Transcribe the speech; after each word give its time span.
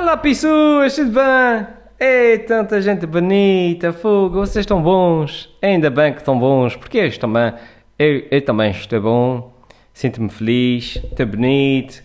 Olá, 0.00 0.16
pessoas, 0.16 0.94
tudo 0.94 1.10
bem? 1.10 1.66
Ei, 1.98 2.38
tanta 2.38 2.80
gente 2.80 3.04
bonita, 3.04 3.92
fogo, 3.92 4.38
vocês 4.38 4.62
estão 4.62 4.80
bons. 4.80 5.52
Ainda 5.60 5.90
bem 5.90 6.12
que 6.12 6.20
estão 6.20 6.38
bons, 6.38 6.76
porque 6.76 6.98
eu 6.98 7.18
também, 7.18 7.52
eu, 7.98 8.22
eu 8.30 8.40
também 8.44 8.70
estou 8.70 9.00
bom, 9.00 9.52
sinto-me 9.92 10.28
feliz, 10.28 11.02
estou 11.02 11.26
bonito, 11.26 12.00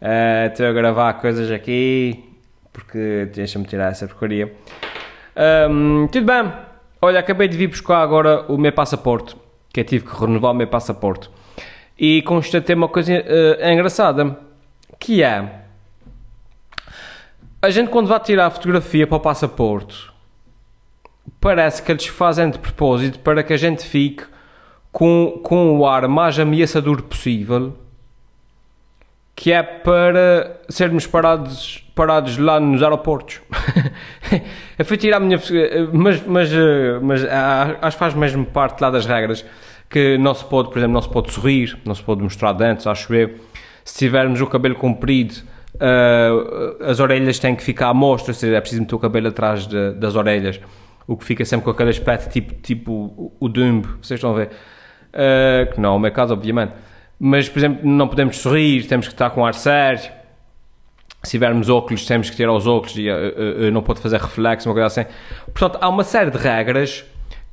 eh, 0.00 0.50
estou 0.52 0.66
a 0.66 0.72
gravar 0.72 1.14
coisas 1.14 1.50
aqui, 1.50 2.24
porque 2.72 3.28
deixa-me 3.34 3.64
tirar 3.64 3.90
essa 3.90 4.06
porcaria. 4.06 4.54
Ahm, 5.34 6.06
tudo 6.12 6.24
bem, 6.24 6.48
olha, 7.02 7.18
acabei 7.18 7.48
de 7.48 7.56
vir 7.56 7.66
buscar 7.66 8.02
agora 8.02 8.44
o 8.46 8.56
meu 8.56 8.70
passaporte, 8.72 9.34
que 9.74 9.80
eu 9.80 9.84
tive 9.84 10.06
que 10.06 10.16
renovar 10.16 10.52
o 10.52 10.54
meu 10.54 10.68
passaporte, 10.68 11.28
e 11.98 12.22
constatei 12.22 12.76
uma 12.76 12.88
coisa 12.88 13.12
eh, 13.12 13.72
engraçada, 13.72 14.38
que 14.96 15.24
é... 15.24 15.61
A 17.64 17.70
gente 17.70 17.90
quando 17.90 18.08
vai 18.08 18.18
tirar 18.18 18.46
a 18.46 18.50
fotografia 18.50 19.06
para 19.06 19.16
o 19.16 19.20
passaporte, 19.20 20.10
parece 21.40 21.80
que 21.80 21.92
eles 21.92 22.08
fazem 22.08 22.50
de 22.50 22.58
propósito 22.58 23.20
para 23.20 23.40
que 23.44 23.52
a 23.52 23.56
gente 23.56 23.84
fique 23.84 24.24
com, 24.90 25.40
com 25.44 25.78
o 25.78 25.86
ar 25.86 26.08
mais 26.08 26.36
ameaçador 26.40 27.02
possível, 27.02 27.78
que 29.36 29.52
é 29.52 29.62
para 29.62 30.60
sermos 30.68 31.06
parados, 31.06 31.88
parados 31.94 32.36
lá 32.36 32.58
nos 32.58 32.82
aeroportos. 32.82 33.40
Eu 34.76 34.84
fui 34.84 34.96
tirar 34.96 35.18
a 35.18 35.20
minha 35.20 35.38
mas, 35.92 36.26
mas, 36.26 36.50
mas 37.00 37.24
ah, 37.26 37.78
acho 37.80 37.96
que 37.96 38.00
faz 38.00 38.12
mesmo 38.14 38.44
parte 38.44 38.80
lá 38.80 38.90
das 38.90 39.06
regras, 39.06 39.44
que 39.88 40.18
não 40.18 40.34
se 40.34 40.44
pode, 40.44 40.68
por 40.68 40.78
exemplo, 40.78 40.94
não 40.94 41.02
se 41.02 41.08
pode 41.08 41.30
sorrir, 41.30 41.78
não 41.84 41.94
se 41.94 42.02
pode 42.02 42.22
mostrar 42.24 42.54
dentes, 42.54 42.88
acho 42.88 43.14
eu. 43.14 43.36
Se 43.84 43.98
tivermos 43.98 44.40
o 44.40 44.48
cabelo 44.48 44.74
comprido, 44.74 45.52
Uh, 45.74 46.84
as 46.84 47.00
orelhas 47.00 47.38
têm 47.38 47.56
que 47.56 47.62
ficar 47.62 47.88
à 47.88 47.94
mostra, 47.94 48.30
ou 48.30 48.34
seja, 48.34 48.56
é 48.56 48.60
preciso 48.60 48.82
meter 48.82 48.94
o 48.94 48.98
cabelo 48.98 49.28
atrás 49.28 49.66
de, 49.66 49.92
das 49.94 50.14
orelhas, 50.14 50.60
o 51.06 51.16
que 51.16 51.24
fica 51.24 51.44
sempre 51.44 51.64
com 51.64 51.70
aquele 51.70 51.90
aspecto 51.90 52.30
tipo, 52.30 52.54
tipo 52.54 52.92
o, 52.92 53.32
o 53.40 53.48
Dumbo, 53.48 53.88
vocês 54.02 54.18
estão 54.18 54.32
a 54.32 54.34
ver? 54.34 54.50
Uh, 55.12 55.72
que 55.72 55.80
não 55.80 55.94
é 55.94 55.96
o 55.96 55.98
meu 55.98 56.12
caso, 56.12 56.32
obviamente. 56.32 56.74
Mas, 57.18 57.48
por 57.48 57.58
exemplo, 57.58 57.88
não 57.88 58.06
podemos 58.06 58.38
sorrir, 58.38 58.86
temos 58.86 59.06
que 59.06 59.14
estar 59.14 59.30
com 59.30 59.44
ar 59.44 59.54
sério. 59.54 60.10
Se 61.22 61.32
tivermos 61.32 61.68
óculos, 61.68 62.04
temos 62.04 62.28
que 62.28 62.36
tirar 62.36 62.52
os 62.52 62.66
óculos 62.66 62.96
e 62.96 63.08
uh, 63.08 63.70
não 63.72 63.82
pode 63.82 64.00
fazer 64.00 64.20
reflexo, 64.20 64.68
uma 64.68 64.74
coisa 64.74 64.86
assim. 64.86 65.10
Portanto, 65.54 65.78
há 65.80 65.88
uma 65.88 66.04
série 66.04 66.30
de 66.30 66.38
regras 66.38 67.04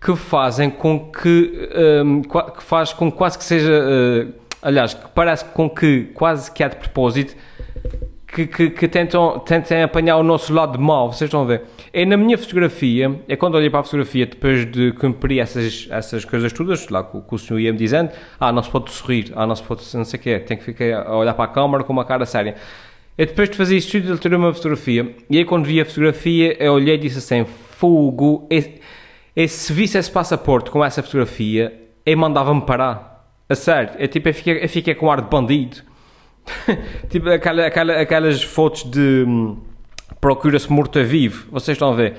que 0.02 0.16
fazem 0.16 0.70
com 0.70 1.12
que, 1.12 1.70
um, 2.04 2.22
que 2.22 2.64
faz 2.64 2.94
com 2.94 3.12
que 3.12 3.18
quase 3.18 3.38
que 3.38 3.44
seja, 3.44 4.34
aliás, 4.62 4.94
que 4.94 5.10
parece 5.14 5.44
com 5.46 5.70
que 5.70 6.06
quase 6.14 6.50
que 6.52 6.64
é 6.64 6.70
de 6.70 6.78
propósito 6.78 7.36
que, 8.32 8.46
que, 8.46 8.70
que, 8.70 8.88
tentam, 8.88 9.40
tentem 9.40 9.82
apanhar 9.82 10.18
o 10.18 10.24
nosso 10.24 10.54
lado 10.54 10.80
mau, 10.80 11.12
vocês 11.12 11.28
estão 11.28 11.42
a 11.42 11.46
ver? 11.46 11.64
É 11.92 12.06
na 12.06 12.16
minha 12.16 12.38
fotografia, 12.38 13.20
é 13.28 13.36
quando 13.36 13.56
olhei 13.56 13.70
para 13.70 13.80
a 13.80 13.84
fotografia, 13.84 14.26
depois 14.26 14.70
de 14.70 14.92
cumprir 14.94 15.40
essas, 15.40 15.88
essas 15.90 16.26
coisas 16.26 16.54
todas, 16.54 16.88
lá 16.90 17.04
que, 17.04 17.20
que 17.20 17.36
o 17.36 17.38
senhor 17.38 17.60
ia 17.60 17.72
me 17.72 17.80
dizendo, 17.80 18.12
ah, 18.40 18.52
não 18.52 18.62
se 18.62 18.70
pode 18.70 18.92
sorrir, 18.92 19.32
ah, 19.36 19.48
não 19.48 19.56
se 19.56 19.64
pode, 19.64 19.84
não 19.96 20.06
sei 20.06 20.20
o 20.20 20.24
quê, 20.24 20.40
tem 20.40 20.58
que 20.58 20.64
ficar 20.64 21.08
a 21.08 21.18
olhar 21.18 21.34
para 21.34 21.46
a 21.46 21.48
câmara 21.48 21.84
com 21.84 21.92
uma 21.92 22.06
cara 22.06 22.26
séria. 22.26 22.56
E 23.18 23.26
depois 23.26 23.50
de 23.50 23.58
fazer 23.58 23.76
isso 23.76 23.92
tudo, 23.92 24.20
ele 24.24 24.36
uma 24.36 24.54
fotografia, 24.54 25.16
e 25.30 25.38
aí 25.38 25.46
quando 25.46 25.66
vi 25.66 25.82
a 25.82 25.86
fotografia, 25.86 26.56
eu 26.64 26.74
olhei 26.74 26.96
e 26.96 26.98
disse 27.00 27.18
assim, 27.18 27.46
fogo, 27.46 28.48
e, 28.52 28.80
e 29.36 29.48
se 29.48 29.74
visse 29.74 29.98
esse 29.98 30.12
passaporte 30.12 30.70
com 30.70 30.86
essa 30.86 31.02
fotografia, 31.02 31.74
ele 32.06 32.16
mandava-me 32.16 32.62
parar. 32.62 33.10
A 33.50 33.56
sério, 33.56 33.94
eu, 33.98 34.08
tipo, 34.08 34.30
eu, 34.30 34.34
fiquei, 34.36 34.64
eu 34.64 34.70
fiquei 34.70 34.94
com 34.94 35.12
ar 35.12 35.22
de 35.22 35.28
bandido 35.28 35.89
tipo 37.10 37.30
aquela, 37.30 37.66
aquela, 37.66 37.94
aquelas 37.94 38.44
fotos 38.44 38.84
de 38.84 39.26
hum, 39.28 39.58
procura-se 40.20 40.72
morto-vivo, 40.72 41.48
vocês 41.52 41.76
estão 41.76 41.92
a 41.92 41.96
ver? 41.96 42.16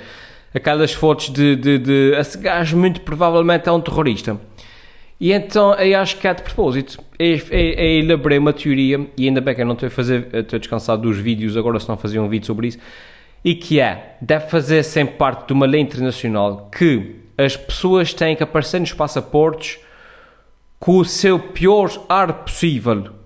Aquelas 0.54 0.92
fotos 0.92 1.30
de, 1.30 1.56
de, 1.56 1.78
de 1.78 2.14
esse 2.18 2.38
gajo 2.38 2.76
muito 2.76 3.00
provavelmente 3.02 3.68
é 3.68 3.72
um 3.72 3.80
terrorista. 3.80 4.36
E 5.20 5.32
então 5.32 5.74
eu 5.74 5.98
acho 5.98 6.16
que 6.16 6.26
é 6.26 6.32
de 6.32 6.42
propósito. 6.42 6.98
Eu, 7.18 7.36
eu, 7.50 7.58
eu 7.58 8.04
elaborei 8.04 8.38
uma 8.38 8.52
teoria, 8.52 9.06
e 9.16 9.28
ainda 9.28 9.40
bem 9.40 9.54
que 9.54 9.60
eu 9.60 9.66
não 9.66 9.74
estou 9.74 9.86
a 9.86 9.90
fazer, 9.90 10.28
estou 10.32 10.58
descansado 10.58 11.02
dos 11.02 11.18
vídeos 11.18 11.56
agora, 11.56 11.78
se 11.78 11.88
não 11.88 11.96
fazia 11.96 12.22
um 12.22 12.28
vídeo 12.28 12.46
sobre 12.46 12.68
isso, 12.68 12.78
e 13.44 13.54
que 13.54 13.78
é, 13.78 14.16
deve 14.20 14.48
fazer 14.48 14.82
sempre 14.82 15.16
parte 15.16 15.46
de 15.46 15.52
uma 15.52 15.66
lei 15.66 15.80
internacional 15.80 16.70
que 16.76 17.16
as 17.36 17.56
pessoas 17.56 18.14
têm 18.14 18.34
que 18.34 18.42
aparecer 18.42 18.80
nos 18.80 18.92
passaportes 18.92 19.78
com 20.78 20.96
o 20.96 21.04
seu 21.04 21.38
pior 21.38 21.90
ar 22.08 22.44
possível. 22.44 23.19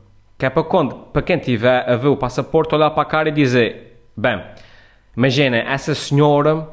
Que 0.44 0.48
é 0.48 0.50
para 0.50 0.62
quando, 0.62 0.94
para 0.94 1.22
quem 1.22 1.38
tiver 1.38 1.90
a 1.90 1.96
ver 1.96 2.08
o 2.08 2.18
passaporte, 2.18 2.74
olhar 2.74 2.90
para 2.90 3.02
a 3.02 3.06
cara 3.06 3.30
e 3.30 3.32
dizer: 3.32 4.02
Bem, 4.14 4.42
imagina, 5.16 5.56
essa 5.56 5.94
senhora, 5.94 6.68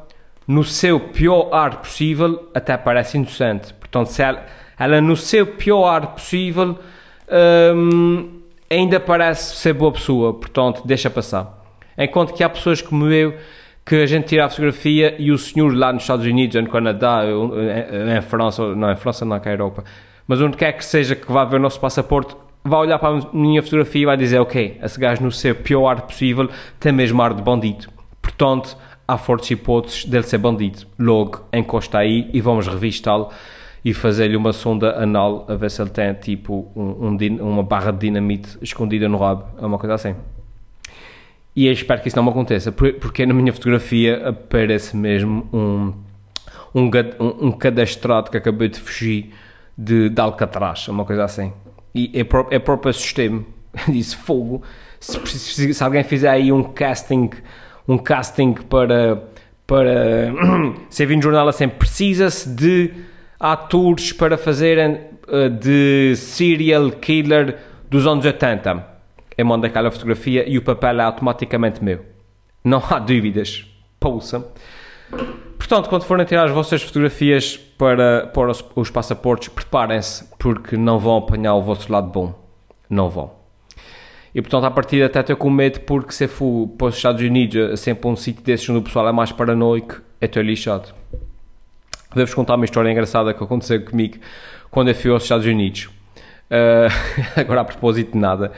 no 0.46 0.62
seu 0.62 1.00
pior 1.00 1.48
ar 1.50 1.78
possível, 1.78 2.50
até 2.52 2.76
parece 2.76 3.16
inocente. 3.16 3.72
Portanto, 3.72 4.08
se 4.08 4.22
ela, 4.22 4.44
ela 4.78 5.00
no 5.00 5.16
seu 5.16 5.46
pior 5.46 5.86
ar 5.86 6.08
possível, 6.08 6.78
hum, 7.74 8.42
ainda 8.68 9.00
parece 9.00 9.56
ser 9.56 9.72
boa 9.72 9.90
pessoa. 9.90 10.34
Portanto, 10.34 10.82
deixa 10.84 11.08
passar. 11.08 11.64
Enquanto 11.96 12.34
que 12.34 12.44
há 12.44 12.50
pessoas 12.50 12.82
como 12.82 13.08
eu 13.08 13.34
que 13.86 13.94
a 13.94 14.06
gente 14.06 14.26
tira 14.26 14.44
a 14.44 14.50
fotografia 14.50 15.16
e 15.18 15.32
o 15.32 15.38
senhor 15.38 15.74
lá 15.74 15.94
nos 15.94 16.02
Estados 16.02 16.26
Unidos, 16.26 16.56
ou 16.56 16.60
no 16.60 16.68
Canadá, 16.68 17.22
ou 17.22 17.54
em 17.58 18.20
França, 18.20 18.74
não, 18.74 18.92
em 18.92 18.96
França 18.96 19.24
não, 19.24 19.40
que 19.40 19.48
é 19.48 19.52
a 19.52 19.54
Europa, 19.54 19.82
mas 20.28 20.42
onde 20.42 20.58
quer 20.58 20.72
que 20.72 20.84
seja 20.84 21.16
que 21.16 21.32
vá 21.32 21.46
ver 21.46 21.56
o 21.56 21.58
nosso 21.58 21.80
passaporte, 21.80 22.36
vai 22.64 22.80
olhar 22.80 22.98
para 22.98 23.18
a 23.18 23.28
minha 23.32 23.62
fotografia 23.62 24.02
e 24.02 24.06
vai 24.06 24.16
dizer: 24.16 24.38
Ok, 24.38 24.78
esse 24.82 25.00
gajo, 25.00 25.22
no 25.22 25.32
seu 25.32 25.54
pior 25.54 25.88
ar 25.88 26.02
possível, 26.02 26.48
tem 26.78 26.92
mesmo 26.92 27.20
ar 27.22 27.34
de 27.34 27.42
bandido. 27.42 27.88
Portanto, 28.20 28.76
há 29.06 29.18
fortes 29.18 29.50
hipóteses 29.50 30.04
dele 30.04 30.24
ser 30.24 30.38
bandido. 30.38 30.86
Logo, 30.98 31.44
encosta 31.52 31.98
aí 31.98 32.30
e 32.32 32.40
vamos 32.40 32.66
revistá-lo 32.66 33.30
e 33.84 33.92
fazer-lhe 33.92 34.36
uma 34.36 34.52
sonda 34.52 34.96
anal 34.96 35.44
a 35.48 35.54
ver 35.54 35.70
se 35.70 35.82
ele 35.82 35.90
tem 35.90 36.14
tipo 36.14 36.70
um, 36.76 37.08
um, 37.08 37.50
uma 37.50 37.62
barra 37.64 37.90
de 37.90 37.98
dinamite 37.98 38.56
escondida 38.62 39.08
no 39.08 39.18
rabo, 39.18 39.44
é 39.60 39.66
uma 39.66 39.78
coisa 39.78 39.94
assim. 39.94 40.14
E 41.54 41.66
eu 41.66 41.72
espero 41.72 42.00
que 42.00 42.08
isso 42.08 42.16
não 42.16 42.22
me 42.22 42.30
aconteça, 42.30 42.70
porque 42.70 43.26
na 43.26 43.34
minha 43.34 43.52
fotografia 43.52 44.28
aparece 44.28 44.96
mesmo 44.96 45.46
um, 45.52 45.92
um, 46.74 46.90
um, 47.48 47.52
cadastrado 47.52 48.30
que 48.30 48.36
acabei 48.36 48.68
de 48.68 48.78
fugir 48.78 49.34
de, 49.76 50.08
de 50.08 50.20
Alcatraz, 50.20 50.86
uma 50.88 51.04
coisa 51.04 51.24
assim 51.24 51.52
e 51.94 52.10
é, 52.14 52.24
pró 52.24 52.46
é 52.50 52.58
próprio 52.58 52.90
assustei-me. 52.90 53.46
Disse 53.88 54.16
fogo. 54.16 54.62
Se, 55.00 55.18
se, 55.26 55.74
se, 55.74 55.84
alguém 55.84 56.04
fizer 56.04 56.30
aí 56.30 56.52
um 56.52 56.62
casting, 56.62 57.30
um 57.88 57.98
casting 57.98 58.52
para, 58.52 59.22
para 59.66 60.32
ser 60.88 61.06
vindo 61.06 61.22
jornal 61.22 61.48
assim, 61.48 61.68
precisa-se 61.68 62.48
de 62.48 62.92
atores 63.38 64.12
para 64.12 64.38
fazerem 64.38 65.00
uh, 65.26 65.50
de 65.50 66.14
serial 66.16 66.90
killer 66.92 67.58
dos 67.90 68.06
anos 68.06 68.24
80. 68.24 68.92
Eu 69.36 69.46
mando 69.46 69.66
aquela 69.66 69.90
fotografia 69.90 70.48
e 70.48 70.56
o 70.58 70.62
papel 70.62 71.00
é 71.00 71.02
automaticamente 71.02 71.82
meu. 71.82 72.04
Não 72.62 72.82
há 72.88 72.98
dúvidas. 72.98 73.66
Pouça. 73.98 74.46
Portanto, 75.62 75.88
quando 75.88 76.02
forem 76.02 76.26
tirar 76.26 76.46
as 76.46 76.50
vossas 76.50 76.82
fotografias 76.82 77.56
para, 77.56 78.32
os, 78.50 78.64
os 78.74 78.90
passaportes, 78.90 79.46
preparem-se, 79.46 80.28
porque 80.36 80.76
não 80.76 80.98
vão 80.98 81.18
apanhar 81.18 81.54
o 81.54 81.62
vosso 81.62 81.90
lado 81.90 82.08
bom. 82.08 82.34
Não 82.90 83.08
vão. 83.08 83.30
E 84.34 84.42
portanto, 84.42 84.64
a 84.64 84.72
partir 84.72 85.04
até 85.04 85.20
estou 85.20 85.36
com 85.36 85.48
medo, 85.48 85.78
porque 85.82 86.12
se 86.12 86.26
for 86.26 86.66
para 86.76 86.88
os 86.88 86.96
Estados 86.96 87.22
Unidos, 87.22 87.78
sempre 87.78 88.08
um 88.08 88.16
sítio 88.16 88.42
desses 88.42 88.68
onde 88.68 88.80
o 88.80 88.82
pessoal 88.82 89.08
é 89.08 89.12
mais 89.12 89.30
paranoico, 89.30 90.02
é 90.20 90.26
estou 90.26 90.42
lixado. 90.42 90.92
Vou-vos 92.12 92.34
contar 92.34 92.56
uma 92.56 92.64
história 92.64 92.90
engraçada 92.90 93.32
que 93.32 93.42
aconteceu 93.42 93.84
comigo 93.84 94.18
quando 94.68 94.88
eu 94.88 94.96
fui 94.96 95.12
aos 95.12 95.22
Estados 95.22 95.46
Unidos. 95.46 95.88
Uh, 96.50 97.38
agora, 97.40 97.60
a 97.60 97.64
propósito 97.64 98.14
de 98.14 98.18
nada. 98.18 98.50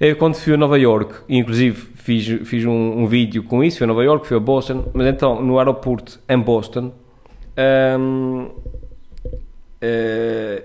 Eu, 0.00 0.16
quando 0.16 0.34
fui 0.34 0.54
a 0.54 0.56
Nova 0.56 0.78
York, 0.78 1.14
inclusive 1.28 1.76
fiz, 1.94 2.26
fiz 2.48 2.64
um, 2.64 3.02
um, 3.02 3.06
vídeo 3.06 3.42
com 3.42 3.62
isso, 3.62 3.76
fui 3.76 3.84
a 3.84 3.88
Nova 3.88 4.02
York, 4.02 4.26
fui 4.26 4.36
a 4.36 4.40
Boston, 4.40 4.86
mas 4.94 5.06
então 5.06 5.42
no 5.42 5.58
aeroporto 5.58 6.18
em 6.26 6.38
Boston, 6.38 6.90
um, 7.98 8.44
uh, 8.44 8.52
eh, 9.82 10.64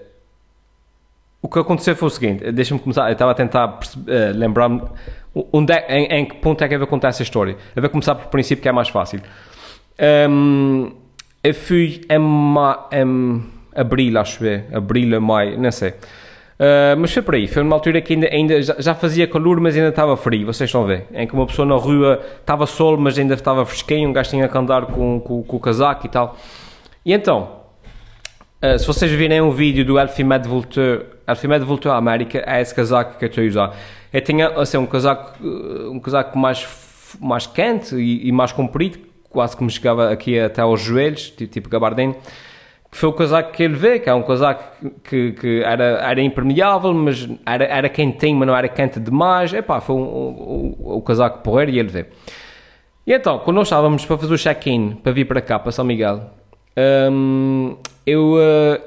o 1.41 1.49
que 1.49 1.59
aconteceu 1.59 1.97
foi 1.97 2.07
o 2.07 2.09
seguinte, 2.09 2.49
deixa-me 2.53 2.79
começar, 2.79 3.09
eu 3.09 3.13
estava 3.13 3.31
a 3.31 3.35
tentar 3.35 3.67
uh, 3.67 4.37
lembrar-me 4.37 4.81
onde 5.51 5.73
é, 5.73 5.85
em, 5.89 6.05
em, 6.05 6.25
que 6.25 6.37
ponto 6.37 6.63
é 6.63 6.67
que 6.69 6.75
eu 6.75 6.79
vou 6.79 6.87
contar 6.87 7.09
essa 7.09 7.21
história. 7.21 7.57
Eu 7.75 7.81
vou 7.81 7.91
começar 7.91 8.15
por 8.15 8.27
princípio 8.29 8.61
que 8.61 8.69
é 8.69 8.71
mais 8.71 8.87
fácil. 8.87 9.21
Um, 10.29 10.91
eu 11.43 11.53
fui 11.53 12.01
em, 12.09 12.97
em 12.97 13.43
abril, 13.75 14.17
acho 14.17 14.45
eu, 14.45 14.63
abril, 14.73 15.19
maio, 15.19 15.59
não 15.59 15.71
sei. 15.71 15.93
Uh, 16.57 16.95
mas 16.97 17.13
foi 17.13 17.21
por 17.21 17.35
aí, 17.35 17.47
foi 17.47 17.63
numa 17.63 17.75
altura 17.75 17.99
que 18.01 18.13
ainda, 18.13 18.27
ainda 18.31 18.61
já, 18.61 18.95
fazia 18.95 19.27
calor, 19.27 19.59
mas 19.59 19.75
ainda 19.75 19.89
estava 19.89 20.15
frio, 20.15 20.45
vocês 20.45 20.69
estão 20.69 20.83
a 20.83 20.87
ver, 20.87 21.05
em 21.13 21.27
que 21.27 21.33
uma 21.33 21.45
pessoa 21.45 21.65
na 21.65 21.75
rua 21.75 22.21
estava 22.39 22.65
sol, 22.65 22.95
mas 22.97 23.19
ainda 23.19 23.33
estava 23.33 23.65
fresquinho, 23.65 24.09
um 24.09 24.13
gajo 24.13 24.29
tinha 24.29 24.47
que 24.47 24.57
andar 24.57 24.85
com, 24.85 25.19
com, 25.19 25.43
com 25.43 25.57
o 25.57 25.59
casaco 25.59 26.05
e 26.05 26.09
tal. 26.09 26.37
E 27.05 27.11
então, 27.11 27.59
uh, 28.63 28.79
se 28.79 28.87
vocês 28.87 29.11
virem 29.11 29.41
um 29.41 29.51
vídeo 29.51 29.83
do 29.83 29.99
Elfimed 29.99 30.47
Volteur, 30.47 31.03
Elfimed 31.27 31.65
Volteur 31.65 31.93
América, 31.93 32.41
é 32.47 32.61
esse 32.61 32.73
casaco 32.73 33.17
que 33.17 33.25
eu 33.25 33.29
estou 33.29 33.43
a 33.43 33.47
usar. 33.47 33.75
Eu 34.13 34.21
tinha 34.21 34.47
assim, 34.49 34.77
um 34.77 34.85
casaco, 34.85 35.33
um 35.43 35.99
casaco 35.99 36.39
mais 36.39 36.65
mais 37.19 37.47
quente 37.47 37.95
e, 37.95 38.27
e 38.27 38.31
mais 38.31 38.51
comprido, 38.51 38.99
quase 39.29 39.55
que 39.55 39.63
me 39.63 39.69
chegava 39.69 40.11
aqui 40.11 40.39
até 40.39 40.61
aos 40.61 40.81
joelhos, 40.81 41.29
tipo, 41.29 41.51
tipo 41.51 41.69
gabardine, 41.69 42.15
que 42.95 43.01
foi 43.01 43.09
o 43.09 43.13
casaco 43.13 43.51
que 43.51 43.61
ele 43.61 43.75
vê, 43.75 43.99
que 43.99 44.09
é 44.09 44.13
um 44.13 44.23
casaco 44.23 44.63
que, 45.03 45.33
que 45.33 45.61
era, 45.63 45.83
era 45.83 46.21
impermeável, 46.21 46.93
mas 46.93 47.27
era, 47.45 47.65
era 47.65 47.89
quentinho, 47.89 48.37
mas 48.37 48.47
não 48.47 48.55
era 48.55 48.69
quente 48.69 49.01
demais. 49.01 49.51
Epá, 49.53 49.81
foi 49.81 49.97
um, 49.97 49.99
um, 49.99 50.75
um, 50.79 50.95
o 50.95 51.01
casaco 51.01 51.39
porreiro 51.39 51.71
e 51.71 51.79
ele 51.79 51.89
vê. 51.89 52.05
E 53.05 53.11
então, 53.11 53.39
quando 53.39 53.57
nós 53.57 53.67
estávamos 53.67 54.05
para 54.05 54.17
fazer 54.17 54.33
o 54.33 54.37
check-in, 54.37 54.91
para 54.91 55.11
vir 55.11 55.25
para 55.25 55.41
cá, 55.41 55.59
para 55.59 55.73
São 55.73 55.83
Miguel, 55.83 56.21
hum, 57.11 57.75
eu 58.07 58.35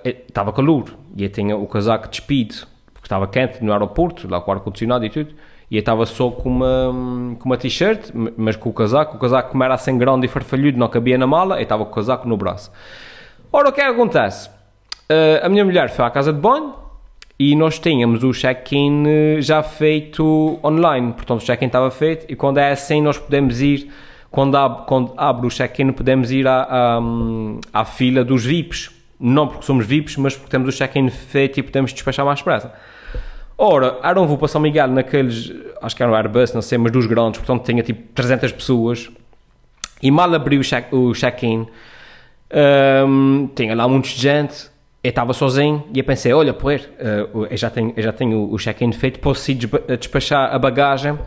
estava 0.03 0.49
uh, 0.49 0.55
calor 0.55 0.87
e 1.15 1.25
eu 1.25 1.29
tinha 1.29 1.55
o 1.55 1.67
casaco 1.67 2.09
despido, 2.09 2.67
porque 2.95 3.05
estava 3.05 3.29
quente 3.29 3.63
no 3.63 3.73
aeroporto, 3.75 4.27
lá 4.27 4.41
com 4.41 4.51
o 4.51 4.55
ar-condicionado 4.55 5.05
e 5.05 5.11
tudo. 5.11 5.35
E 5.71 5.77
eu 5.77 5.81
estava 5.81 6.07
só 6.07 6.31
com 6.31 6.49
uma, 6.49 7.37
com 7.39 7.45
uma 7.45 7.59
t-shirt, 7.59 8.11
mas 8.39 8.57
com 8.57 8.71
o 8.71 8.73
casaco. 8.73 9.19
O 9.19 9.21
casaco, 9.21 9.51
como 9.51 9.63
era 9.65 9.77
sem 9.77 9.99
grão 9.99 10.19
e 10.25 10.29
farfalhudo, 10.29 10.79
não 10.79 10.89
cabia 10.89 11.19
na 11.19 11.27
mala, 11.27 11.59
eu 11.59 11.63
estava 11.63 11.85
com 11.85 11.91
o 11.91 11.95
casaco 11.95 12.27
no 12.27 12.39
braço. 12.39 12.73
Ora, 13.51 13.71
o 13.71 13.73
que 13.73 13.81
é 13.81 13.85
que 13.85 13.91
acontece? 13.91 14.49
Uh, 15.11 15.43
a 15.43 15.49
minha 15.49 15.65
mulher 15.65 15.89
foi 15.89 16.05
à 16.05 16.11
casa 16.11 16.33
de 16.33 16.39
banho 16.39 16.75
e 17.39 17.55
nós 17.57 17.79
tínhamos 17.79 18.23
o 18.25 18.33
check-in 18.33 19.05
eh, 19.07 19.41
já 19.41 19.63
feito 19.63 20.59
online. 20.63 21.13
Portanto, 21.13 21.41
o 21.41 21.45
check-in 21.45 21.67
estava 21.67 21.91
feito 21.91 22.27
e 22.29 22.35
quando 22.35 22.59
é 22.59 22.73
assim, 22.73 23.01
nós 23.01 23.17
podemos 23.17 23.61
ir. 23.61 23.91
Quando 24.31 24.57
abre, 24.57 24.85
quando 24.87 25.15
abre 25.17 25.47
o 25.47 25.51
check-in, 25.51 25.93
podemos 25.93 26.33
ir 26.33 26.47
à, 26.47 26.67
à, 26.69 27.01
à, 27.73 27.85
fila 27.85 28.25
dos 28.25 28.45
VIPs. 28.45 28.91
Não 29.21 29.47
porque 29.47 29.65
somos 29.65 29.87
VIPs, 29.87 30.17
mas 30.17 30.37
porque 30.37 30.51
temos 30.51 30.75
o 30.75 30.77
check-in 30.77 31.09
feito 31.09 31.61
e 31.61 31.63
podemos 31.63 31.93
despachar 31.93 32.27
mais 32.27 32.41
depressa. 32.41 32.73
Ora, 33.57 33.99
era 34.03 34.21
um 34.21 34.27
voo 34.27 34.37
para 34.37 34.49
São 34.49 34.61
Miguel 34.61 34.89
naqueles, 34.89 35.53
acho 35.81 35.97
que 35.97 36.03
era 36.03 36.13
um 36.13 36.15
Airbus, 36.15 36.53
não 36.53 36.61
sei, 36.61 36.77
mas 36.77 36.93
dos 36.93 37.07
grandes, 37.07 37.41
portanto 37.41 37.65
tinha 37.65 37.83
tipo 37.83 38.03
300 38.15 38.53
pessoas. 38.53 39.09
E 40.03 40.11
mal 40.11 40.33
abri 40.35 40.59
o 40.59 40.63
check-in, 40.63 41.13
check 41.15 41.43
um, 42.51 43.49
tinha 43.55 43.75
lá 43.75 43.87
muita 43.87 44.09
gente, 44.09 44.71
eu 45.03 45.11
estava 45.11 45.33
sozinho 45.33 45.85
e 45.95 45.99
eu 45.99 46.05
pensei, 46.05 46.33
olha, 46.33 46.53
pois, 46.53 46.83
uh, 46.85 47.47
eu 47.51 47.57
já 47.57 47.71
tenho, 47.71 47.93
eu 47.97 48.03
já 48.03 48.13
tenho 48.13 48.53
o 48.53 48.57
check-in 48.57 48.93
feito, 48.93 49.21
posso 49.21 49.51
ir 49.51 49.59
despachar 49.99 50.55
a 50.55 50.59
bagagem 50.59 51.13
uh, 51.13 51.19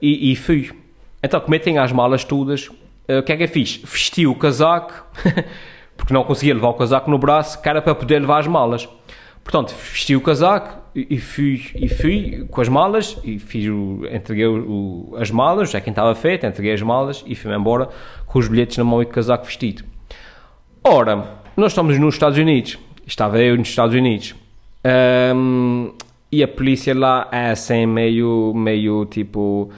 e, 0.00 0.32
e, 0.32 0.36
fui. 0.36 0.70
Então, 1.22 1.40
como 1.40 1.54
eu 1.54 1.60
tinha 1.60 1.82
as 1.82 1.92
malas 1.92 2.24
todas, 2.24 2.68
uh, 2.68 3.18
o 3.20 3.22
que 3.22 3.32
é 3.32 3.36
que 3.36 3.44
eu 3.44 3.48
fiz? 3.48 3.76
Vesti 3.84 4.26
o 4.26 4.34
casaco, 4.34 5.06
porque 5.96 6.12
não 6.12 6.22
conseguia 6.24 6.54
levar 6.54 6.68
o 6.68 6.74
casaco 6.74 7.10
no 7.10 7.18
braço, 7.18 7.58
era 7.64 7.82
para 7.82 7.94
poder 7.94 8.20
levar 8.20 8.38
as 8.38 8.46
malas. 8.46 8.88
Portanto, 9.42 9.74
vesti 9.74 10.16
o 10.16 10.20
casaco 10.20 10.86
e 10.92 11.18
fui, 11.18 11.62
e 11.74 11.88
fui 11.88 12.46
com 12.50 12.60
as 12.60 12.68
malas 12.68 13.18
e 13.22 13.38
fiz 13.38 13.68
o, 13.68 14.00
entreguei 14.10 14.46
o, 14.46 15.14
as 15.18 15.30
malas, 15.30 15.70
já 15.70 15.80
quem 15.80 15.92
estava 15.92 16.14
feito, 16.14 16.46
entreguei 16.46 16.72
as 16.72 16.82
malas 16.82 17.22
e 17.26 17.34
fui-me 17.34 17.56
embora 17.56 17.88
com 18.36 18.40
os 18.40 18.48
bilhetes 18.48 18.76
na 18.76 18.84
mão 18.84 19.00
e 19.00 19.06
casaco 19.06 19.46
vestido. 19.46 19.82
Ora, 20.84 21.40
nós 21.56 21.72
estamos 21.72 21.98
nos 21.98 22.16
Estados 22.16 22.36
Unidos, 22.36 22.78
estava 23.06 23.40
eu 23.40 23.56
nos 23.56 23.68
Estados 23.68 23.94
Unidos, 23.94 24.34
um, 25.34 25.90
e 26.30 26.42
a 26.42 26.48
polícia 26.48 26.94
lá 26.94 27.28
é 27.32 27.52
assim 27.52 27.86
meio, 27.86 28.52
meio 28.54 29.06
tipo, 29.06 29.70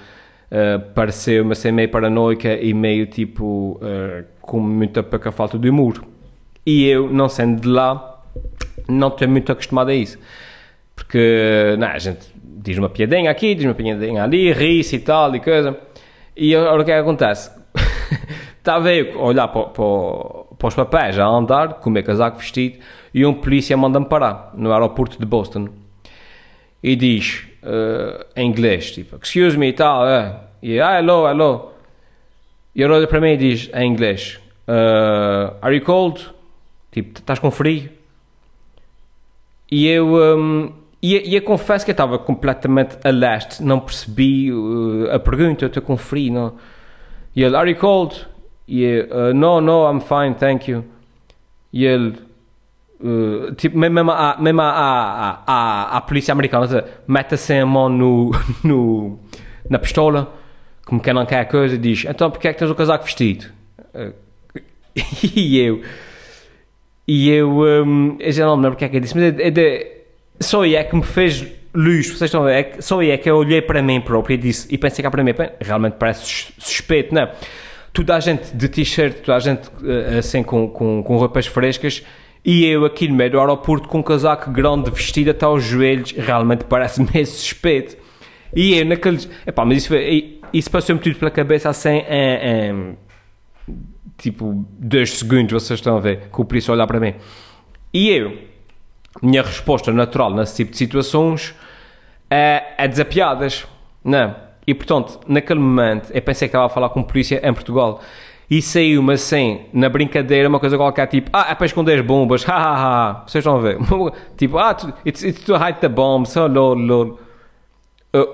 uh, 0.50 0.92
pareceu-me 0.92 1.52
assim 1.52 1.70
meio 1.70 1.88
paranoica 1.88 2.52
e 2.52 2.74
meio 2.74 3.06
tipo, 3.06 3.78
uh, 3.80 4.24
com 4.40 4.58
muita 4.58 5.04
pouca 5.04 5.30
falta 5.30 5.56
de 5.56 5.70
humor. 5.70 6.04
E 6.66 6.84
eu, 6.88 7.08
não 7.08 7.28
sendo 7.28 7.60
de 7.60 7.68
lá, 7.68 8.24
não 8.88 9.06
estou 9.06 9.28
muito 9.28 9.52
acostumado 9.52 9.90
a 9.90 9.94
isso. 9.94 10.18
Porque, 10.96 11.76
não, 11.78 11.86
a 11.86 11.98
gente 11.98 12.26
diz 12.42 12.76
uma 12.76 12.88
piadinha 12.88 13.30
aqui, 13.30 13.54
diz 13.54 13.66
uma 13.66 13.74
piadinha 13.74 14.24
ali, 14.24 14.52
ri-se 14.52 14.96
e 14.96 14.98
tal 14.98 15.32
e 15.36 15.38
coisa. 15.38 15.78
E 16.36 16.56
agora 16.56 16.82
o 16.82 16.84
que 16.84 16.90
é 16.90 16.94
que 16.94 17.00
acontece? 17.00 17.57
Estava 18.58 18.92
eu 18.92 19.18
a 19.18 19.24
olhar 19.24 19.48
para, 19.48 19.66
para, 19.66 19.84
para 20.58 20.68
os 20.68 20.74
papéis, 20.74 21.18
a 21.18 21.26
andar, 21.26 21.74
com 21.74 21.88
o 21.88 21.92
meu 21.92 22.04
casaco 22.04 22.38
vestido, 22.38 22.78
e 23.14 23.24
um 23.24 23.32
polícia 23.32 23.76
manda-me 23.76 24.06
parar 24.06 24.52
no 24.54 24.72
aeroporto 24.72 25.18
de 25.18 25.24
Boston. 25.24 25.68
E 26.82 26.94
diz, 26.94 27.46
uh, 27.62 28.24
em 28.36 28.48
inglês, 28.48 28.92
tipo, 28.92 29.16
excuse 29.22 29.56
me 29.56 29.68
e 29.68 29.72
tal, 29.72 30.02
uh, 30.04 30.36
e 30.62 30.80
ah, 30.80 30.98
hello, 30.98 31.26
hello. 31.28 31.72
E 32.74 32.82
ele 32.82 32.92
olha 32.92 33.06
para 33.06 33.20
mim 33.20 33.30
e 33.30 33.36
diz, 33.36 33.70
em 33.74 33.90
inglês, 33.90 34.38
uh, 34.68 35.56
are 35.62 35.74
you 35.74 35.84
cold? 35.84 36.28
Tipo, 36.90 37.18
estás 37.18 37.38
com 37.38 37.50
frio? 37.50 37.90
E 39.70 39.86
eu, 39.86 40.14
um, 40.14 40.72
e, 41.02 41.30
e 41.30 41.34
eu 41.34 41.42
confesso 41.42 41.84
que 41.84 41.90
eu 41.90 41.94
estava 41.94 42.18
completamente 42.18 42.96
a 43.04 43.10
leste, 43.10 43.62
não 43.62 43.80
percebi 43.80 44.52
uh, 44.52 45.10
a 45.12 45.18
pergunta, 45.18 45.64
eu 45.64 45.68
estou 45.68 45.82
com 45.82 45.96
frio, 45.96 46.32
não. 46.32 46.54
E 47.34 47.42
ele, 47.42 47.56
are 47.56 47.70
you 47.70 47.76
cold? 47.76 48.26
E 48.68 49.00
uh, 49.00 49.34
no, 49.34 49.60
no, 49.60 49.90
I'm 49.90 50.00
fine, 50.00 50.34
thank 50.34 50.70
you. 50.70 50.84
E 51.72 51.86
ele, 51.86 52.14
uh, 53.00 53.54
tipo, 53.54 53.78
mesmo 53.78 54.10
a, 54.10 54.36
mesmo 54.38 54.60
a, 54.60 54.70
a, 54.70 55.42
a, 55.46 55.96
a 55.96 56.00
polícia 56.02 56.32
americana, 56.32 56.84
mete 57.06 57.34
assim 57.34 57.58
a 57.58 57.66
mão 57.66 57.88
no, 57.88 58.30
no, 58.62 59.18
na 59.70 59.78
pistola, 59.78 60.32
como 60.84 61.00
quem 61.00 61.14
não 61.14 61.24
quer 61.24 61.40
a 61.40 61.44
coisa, 61.46 61.74
e 61.74 61.78
diz, 61.78 62.04
então 62.04 62.30
porque 62.30 62.46
é 62.46 62.52
que 62.52 62.58
tens 62.58 62.70
o 62.70 62.74
casaco 62.74 63.04
vestido? 63.04 63.46
Uh, 63.94 64.12
e 65.34 65.58
eu 65.58 65.82
e 67.08 67.30
eu, 67.30 67.50
um, 67.50 68.18
eu 68.20 68.30
já 68.30 68.44
não 68.44 68.54
me 68.58 68.64
lembro 68.64 68.76
o 68.76 68.78
que 68.78 68.84
é 68.84 68.88
que 68.90 68.96
eu 68.98 69.00
disse, 69.00 69.16
mas 69.16 69.24
é, 69.24 69.46
é 69.46 69.50
de, 69.50 69.86
só 70.38 70.62
é 70.62 70.84
que 70.84 70.94
me 70.94 71.02
fez 71.02 71.42
luz, 71.74 72.06
vocês 72.06 72.28
estão 72.28 72.42
a 72.42 72.46
ver, 72.46 72.52
é 72.52 72.80
só 72.82 73.00
aí 73.00 73.10
é 73.10 73.16
que 73.16 73.30
eu 73.30 73.36
olhei 73.36 73.62
para 73.62 73.82
mim 73.82 73.98
próprio 73.98 74.34
e 74.34 74.36
disse, 74.36 74.68
e 74.70 74.76
pensei 74.76 75.02
cá 75.02 75.10
para 75.10 75.24
mim, 75.24 75.32
realmente 75.58 75.94
parece 75.94 76.52
suspeito, 76.58 77.14
não 77.14 77.22
é? 77.22 77.32
Toda 77.92 78.16
a 78.16 78.20
gente 78.20 78.54
de 78.54 78.68
t-shirt, 78.68 79.18
toda 79.22 79.36
a 79.36 79.40
gente 79.40 79.68
eh, 79.84 80.18
assim 80.18 80.42
com, 80.42 80.68
com, 80.68 81.02
com 81.02 81.16
roupas 81.16 81.46
frescas, 81.46 82.04
e 82.44 82.64
eu 82.64 82.84
aqui 82.84 83.08
no 83.08 83.14
meio 83.14 83.30
do 83.30 83.40
aeroporto 83.40 83.88
com 83.88 83.98
um 83.98 84.02
casaco 84.02 84.50
grande 84.50 84.90
vestido 84.90 85.30
até 85.30 85.44
aos 85.44 85.64
joelhos, 85.64 86.12
realmente 86.12 86.64
parece 86.64 87.02
meio 87.12 87.26
suspeito. 87.26 87.96
E 88.54 88.78
eu 88.78 88.86
naqueles, 88.86 89.28
epá, 89.46 89.64
mas 89.64 89.78
isso, 89.78 89.94
isso 90.52 90.70
passou-me 90.70 91.00
tudo 91.00 91.16
pela 91.16 91.30
cabeça 91.30 91.68
assim, 91.68 92.02
em, 92.08 92.70
em 92.70 92.96
tipo, 94.16 94.66
dois 94.78 95.18
segundos, 95.18 95.52
vocês 95.52 95.78
estão 95.78 95.96
a 95.96 96.00
ver, 96.00 96.28
que 96.32 96.40
o 96.40 96.44
polícia 96.44 96.72
olhar 96.72 96.86
para 96.86 97.00
mim. 97.00 97.14
E 97.92 98.10
eu, 98.10 98.38
minha 99.22 99.42
resposta 99.42 99.92
natural 99.92 100.34
nesse 100.34 100.56
tipo 100.56 100.70
de 100.70 100.76
situações 100.76 101.54
é, 102.30 102.74
é 102.78 102.88
desapiadas, 102.88 103.66
não 104.04 104.47
E 104.68 104.74
portanto, 104.74 105.18
naquele 105.26 105.58
momento, 105.58 106.10
eu 106.12 106.20
pensei 106.20 106.46
que 106.46 106.50
estava 106.50 106.66
a 106.66 106.68
falar 106.68 106.90
com 106.90 107.02
polícia 107.02 107.40
em 107.42 107.54
Portugal 107.54 108.02
e 108.50 108.60
saiu-me 108.60 109.14
assim, 109.14 109.62
na 109.72 109.88
brincadeira, 109.88 110.48
uma 110.48 110.60
coisa 110.60 110.76
qualquer, 110.76 111.06
tipo, 111.06 111.30
ah, 111.32 111.46
é 111.50 111.54
para 111.54 111.66
esconder 111.66 112.02
bombas, 112.02 112.46
ha 112.48 112.54
ha 112.54 112.74
ha, 112.74 113.12
vocês 113.26 113.42
estão 113.42 113.56
a 113.56 113.60
ver? 113.60 113.78
tipo, 114.36 114.58
ah, 114.58 114.76
it's, 115.06 115.24
it's 115.24 115.42
to 115.42 115.56
hide 115.56 115.78
the 115.80 115.88
bombs, 115.88 116.36
oh 116.36 116.46
lol, 116.46 116.74
lol. 116.74 117.18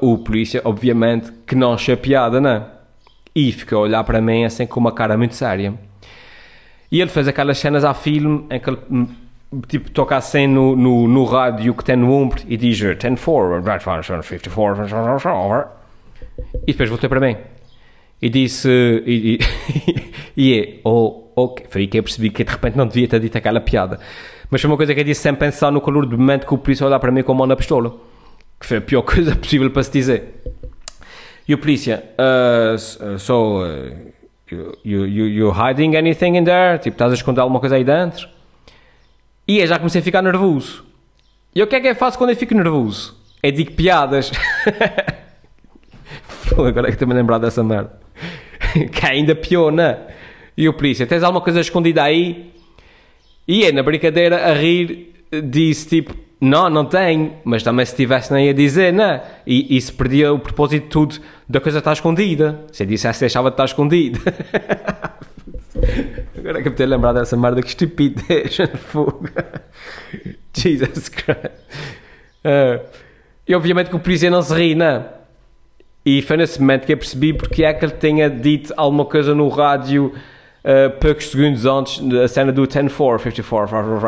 O 0.00 0.18
polícia, 0.18 0.60
obviamente, 0.64 1.30
que 1.46 1.54
não 1.54 1.74
achou 1.74 1.96
piada, 1.96 2.40
não 2.40 2.66
e 3.34 3.52
ficou 3.52 3.78
a 3.78 3.82
olhar 3.82 4.04
para 4.04 4.20
mim 4.20 4.44
assim 4.44 4.66
com 4.66 4.78
uma 4.78 4.92
cara 4.92 5.16
muito 5.16 5.34
séria. 5.34 5.74
E 6.90 7.00
ele 7.00 7.10
fez 7.10 7.26
aquelas 7.26 7.58
cenas 7.58 7.84
a 7.84 7.94
filme 7.94 8.46
em 8.50 8.60
que 8.60 8.70
ele 8.70 8.78
hum, 8.90 9.08
tipo 9.68 9.90
toca 9.90 10.16
assim 10.16 10.46
no, 10.46 10.76
no, 10.76 11.08
no 11.08 11.24
rádio 11.24 11.74
que 11.74 11.84
tem 11.84 11.96
no 11.96 12.12
ombro 12.12 12.40
e 12.46 12.56
diz 12.56 12.78
10 12.78 13.20
forward, 13.20 13.66
54, 14.22 15.83
e 16.62 16.72
depois 16.72 16.88
voltou 16.88 17.08
para 17.08 17.20
mim 17.20 17.36
e 18.20 18.28
disse 18.28 18.68
e, 19.06 19.34
e, 19.34 20.12
e 20.36 20.58
é, 20.58 20.80
oh, 20.84 21.24
ok, 21.36 21.66
foi 21.68 21.82
aí 21.82 21.86
que 21.86 21.98
eu 21.98 22.02
percebi 22.02 22.30
que 22.30 22.44
de 22.44 22.50
repente 22.50 22.76
não 22.76 22.86
devia 22.86 23.08
ter 23.08 23.20
dito 23.20 23.36
aquela 23.36 23.60
piada 23.60 23.98
mas 24.50 24.60
foi 24.60 24.70
uma 24.70 24.76
coisa 24.76 24.94
que 24.94 25.00
eu 25.00 25.04
disse 25.04 25.22
sem 25.22 25.34
pensar 25.34 25.70
no 25.70 25.80
calor 25.80 26.06
do 26.06 26.16
momento 26.16 26.46
que 26.46 26.54
o 26.54 26.58
polícia 26.58 26.86
olhar 26.86 26.98
para 26.98 27.10
mim 27.10 27.22
com 27.22 27.32
a 27.32 27.34
mão 27.34 27.46
na 27.46 27.56
pistola 27.56 27.94
que 28.60 28.66
foi 28.66 28.78
a 28.78 28.80
pior 28.80 29.02
coisa 29.06 29.34
possível 29.36 29.70
para 29.70 29.82
se 29.82 29.92
dizer 29.92 30.42
e 31.46 31.52
o 31.52 31.58
polícia, 31.58 32.02
uh, 32.18 33.18
so, 33.18 33.62
uh, 33.62 34.12
you, 34.50 35.06
you, 35.06 35.26
you 35.26 35.50
hiding 35.52 35.94
anything 35.94 36.36
in 36.36 36.44
there? 36.44 36.78
Tipo, 36.78 36.94
estás 36.94 37.12
a 37.12 37.14
esconder 37.14 37.42
alguma 37.42 37.60
coisa 37.60 37.76
aí 37.76 37.84
dentro? 37.84 38.28
E 39.46 39.58
eu 39.58 39.66
já 39.66 39.76
comecei 39.76 40.00
a 40.00 40.04
ficar 40.04 40.22
nervoso. 40.22 40.84
E 41.54 41.62
o 41.62 41.66
que 41.66 41.76
é 41.76 41.80
que 41.80 41.88
eu 41.88 41.94
faço 41.94 42.16
quando 42.16 42.30
eu 42.30 42.36
fico 42.36 42.54
nervoso? 42.54 43.14
É 43.42 43.50
digo 43.50 43.72
piadas. 43.72 44.32
Agora 46.58 46.88
é 46.88 46.92
que 46.92 47.02
a 47.02 47.06
lembrar 47.06 47.38
dessa 47.38 47.62
merda. 47.62 47.92
que 48.92 49.06
é 49.06 49.10
ainda 49.10 49.34
pior, 49.34 49.70
não 49.72 49.84
é? 49.84 49.98
E 50.56 50.68
o 50.68 50.72
polícia, 50.72 51.06
tens 51.06 51.22
alguma 51.22 51.40
coisa 51.40 51.60
escondida 51.60 52.02
aí? 52.02 52.52
E 53.46 53.64
é 53.64 53.72
na 53.72 53.82
brincadeira 53.82 54.50
a 54.50 54.54
rir, 54.54 55.12
disse 55.44 55.88
tipo, 55.88 56.14
não, 56.40 56.70
não 56.70 56.84
tem, 56.84 57.34
mas 57.44 57.62
também 57.62 57.84
se 57.84 57.96
tivesse 57.96 58.32
nem 58.32 58.48
a 58.50 58.52
dizer, 58.52 58.92
não. 58.92 59.20
E, 59.46 59.76
e 59.76 59.80
se 59.80 59.92
perdia 59.92 60.32
o 60.32 60.38
propósito 60.38 60.84
de 60.84 60.88
tudo 60.88 61.16
da 61.48 61.60
coisa 61.60 61.78
estar 61.78 61.92
escondida. 61.92 62.64
Se 62.72 62.82
eu 62.82 62.86
dissesse, 62.86 63.20
deixava 63.20 63.50
de 63.50 63.54
estar 63.54 63.64
escondida. 63.64 64.20
Agora 66.38 66.60
é 66.60 66.62
que 66.62 66.70
me 66.70 66.86
lembrar 66.86 67.12
dessa 67.12 67.36
merda, 67.36 67.62
que 67.62 67.68
estupidez, 67.68 68.56
fuga. 68.88 69.62
Jesus 70.54 71.08
Christ. 71.08 71.46
Uh, 72.44 72.84
e 73.48 73.54
obviamente 73.54 73.88
que 73.88 73.96
o 73.96 73.98
polícia 73.98 74.30
não 74.30 74.42
se 74.42 74.54
ri, 74.54 74.74
não. 74.74 75.04
E 76.04 76.20
foi 76.20 76.36
nesse 76.36 76.60
momento 76.60 76.84
que 76.84 76.92
eu 76.92 76.98
percebi 76.98 77.32
porque 77.32 77.64
é 77.64 77.72
que 77.72 77.84
ele 77.84 77.92
tinha 77.92 78.28
dito 78.28 78.74
alguma 78.76 79.06
coisa 79.06 79.34
no 79.34 79.48
rádio 79.48 80.12
uh, 80.64 80.90
poucos 80.98 81.30
segundos 81.30 81.64
antes 81.64 81.98
da 82.00 82.28
cena 82.28 82.52
do 82.52 82.62
10-4, 82.66 83.20
54, 83.20 83.98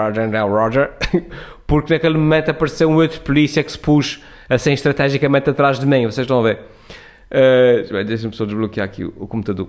Roger, 0.48 0.90
porque 1.66 1.94
naquele 1.94 2.18
momento 2.18 2.50
apareceu 2.50 2.90
um 2.90 2.96
outro 2.96 3.20
polícia 3.20 3.62
que 3.62 3.72
se 3.72 3.78
pôs 3.78 4.22
assim 4.48 4.72
estrategicamente 4.72 5.50
atrás 5.50 5.78
de 5.78 5.86
mim, 5.86 6.04
vocês 6.04 6.24
estão 6.24 6.40
a 6.40 6.42
ver? 6.42 6.58
Uh, 7.30 8.04
Deixa-me 8.04 8.34
só 8.34 8.44
desbloquear 8.44 8.84
aqui 8.84 9.04
o, 9.04 9.26
computador. 9.26 9.68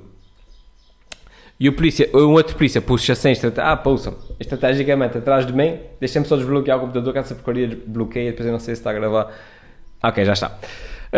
E 1.60 1.68
o 1.68 1.74
polícia, 1.74 2.08
um 2.14 2.34
outro 2.34 2.56
polícia 2.56 2.80
pôs-se 2.80 3.12
assim, 3.12 3.34
ah, 3.58 3.76
pousam, 3.76 4.16
estrategicamente 4.40 5.18
atrás 5.18 5.46
de 5.46 5.54
mim, 5.54 5.80
deixa-me 6.00 6.26
só 6.26 6.36
desbloquear 6.36 6.78
o 6.78 6.82
computador, 6.82 7.14
que 7.14 7.20
essa 7.20 7.34
porcaria 7.34 7.76
bloqueia, 7.88 8.30
depois 8.30 8.46
eu 8.46 8.52
não 8.52 8.60
sei 8.60 8.76
se 8.76 8.82
está 8.82 8.92
a 8.92 8.94
gravar. 8.94 9.34
Ok, 10.04 10.24
já 10.24 10.34
está. 10.34 10.60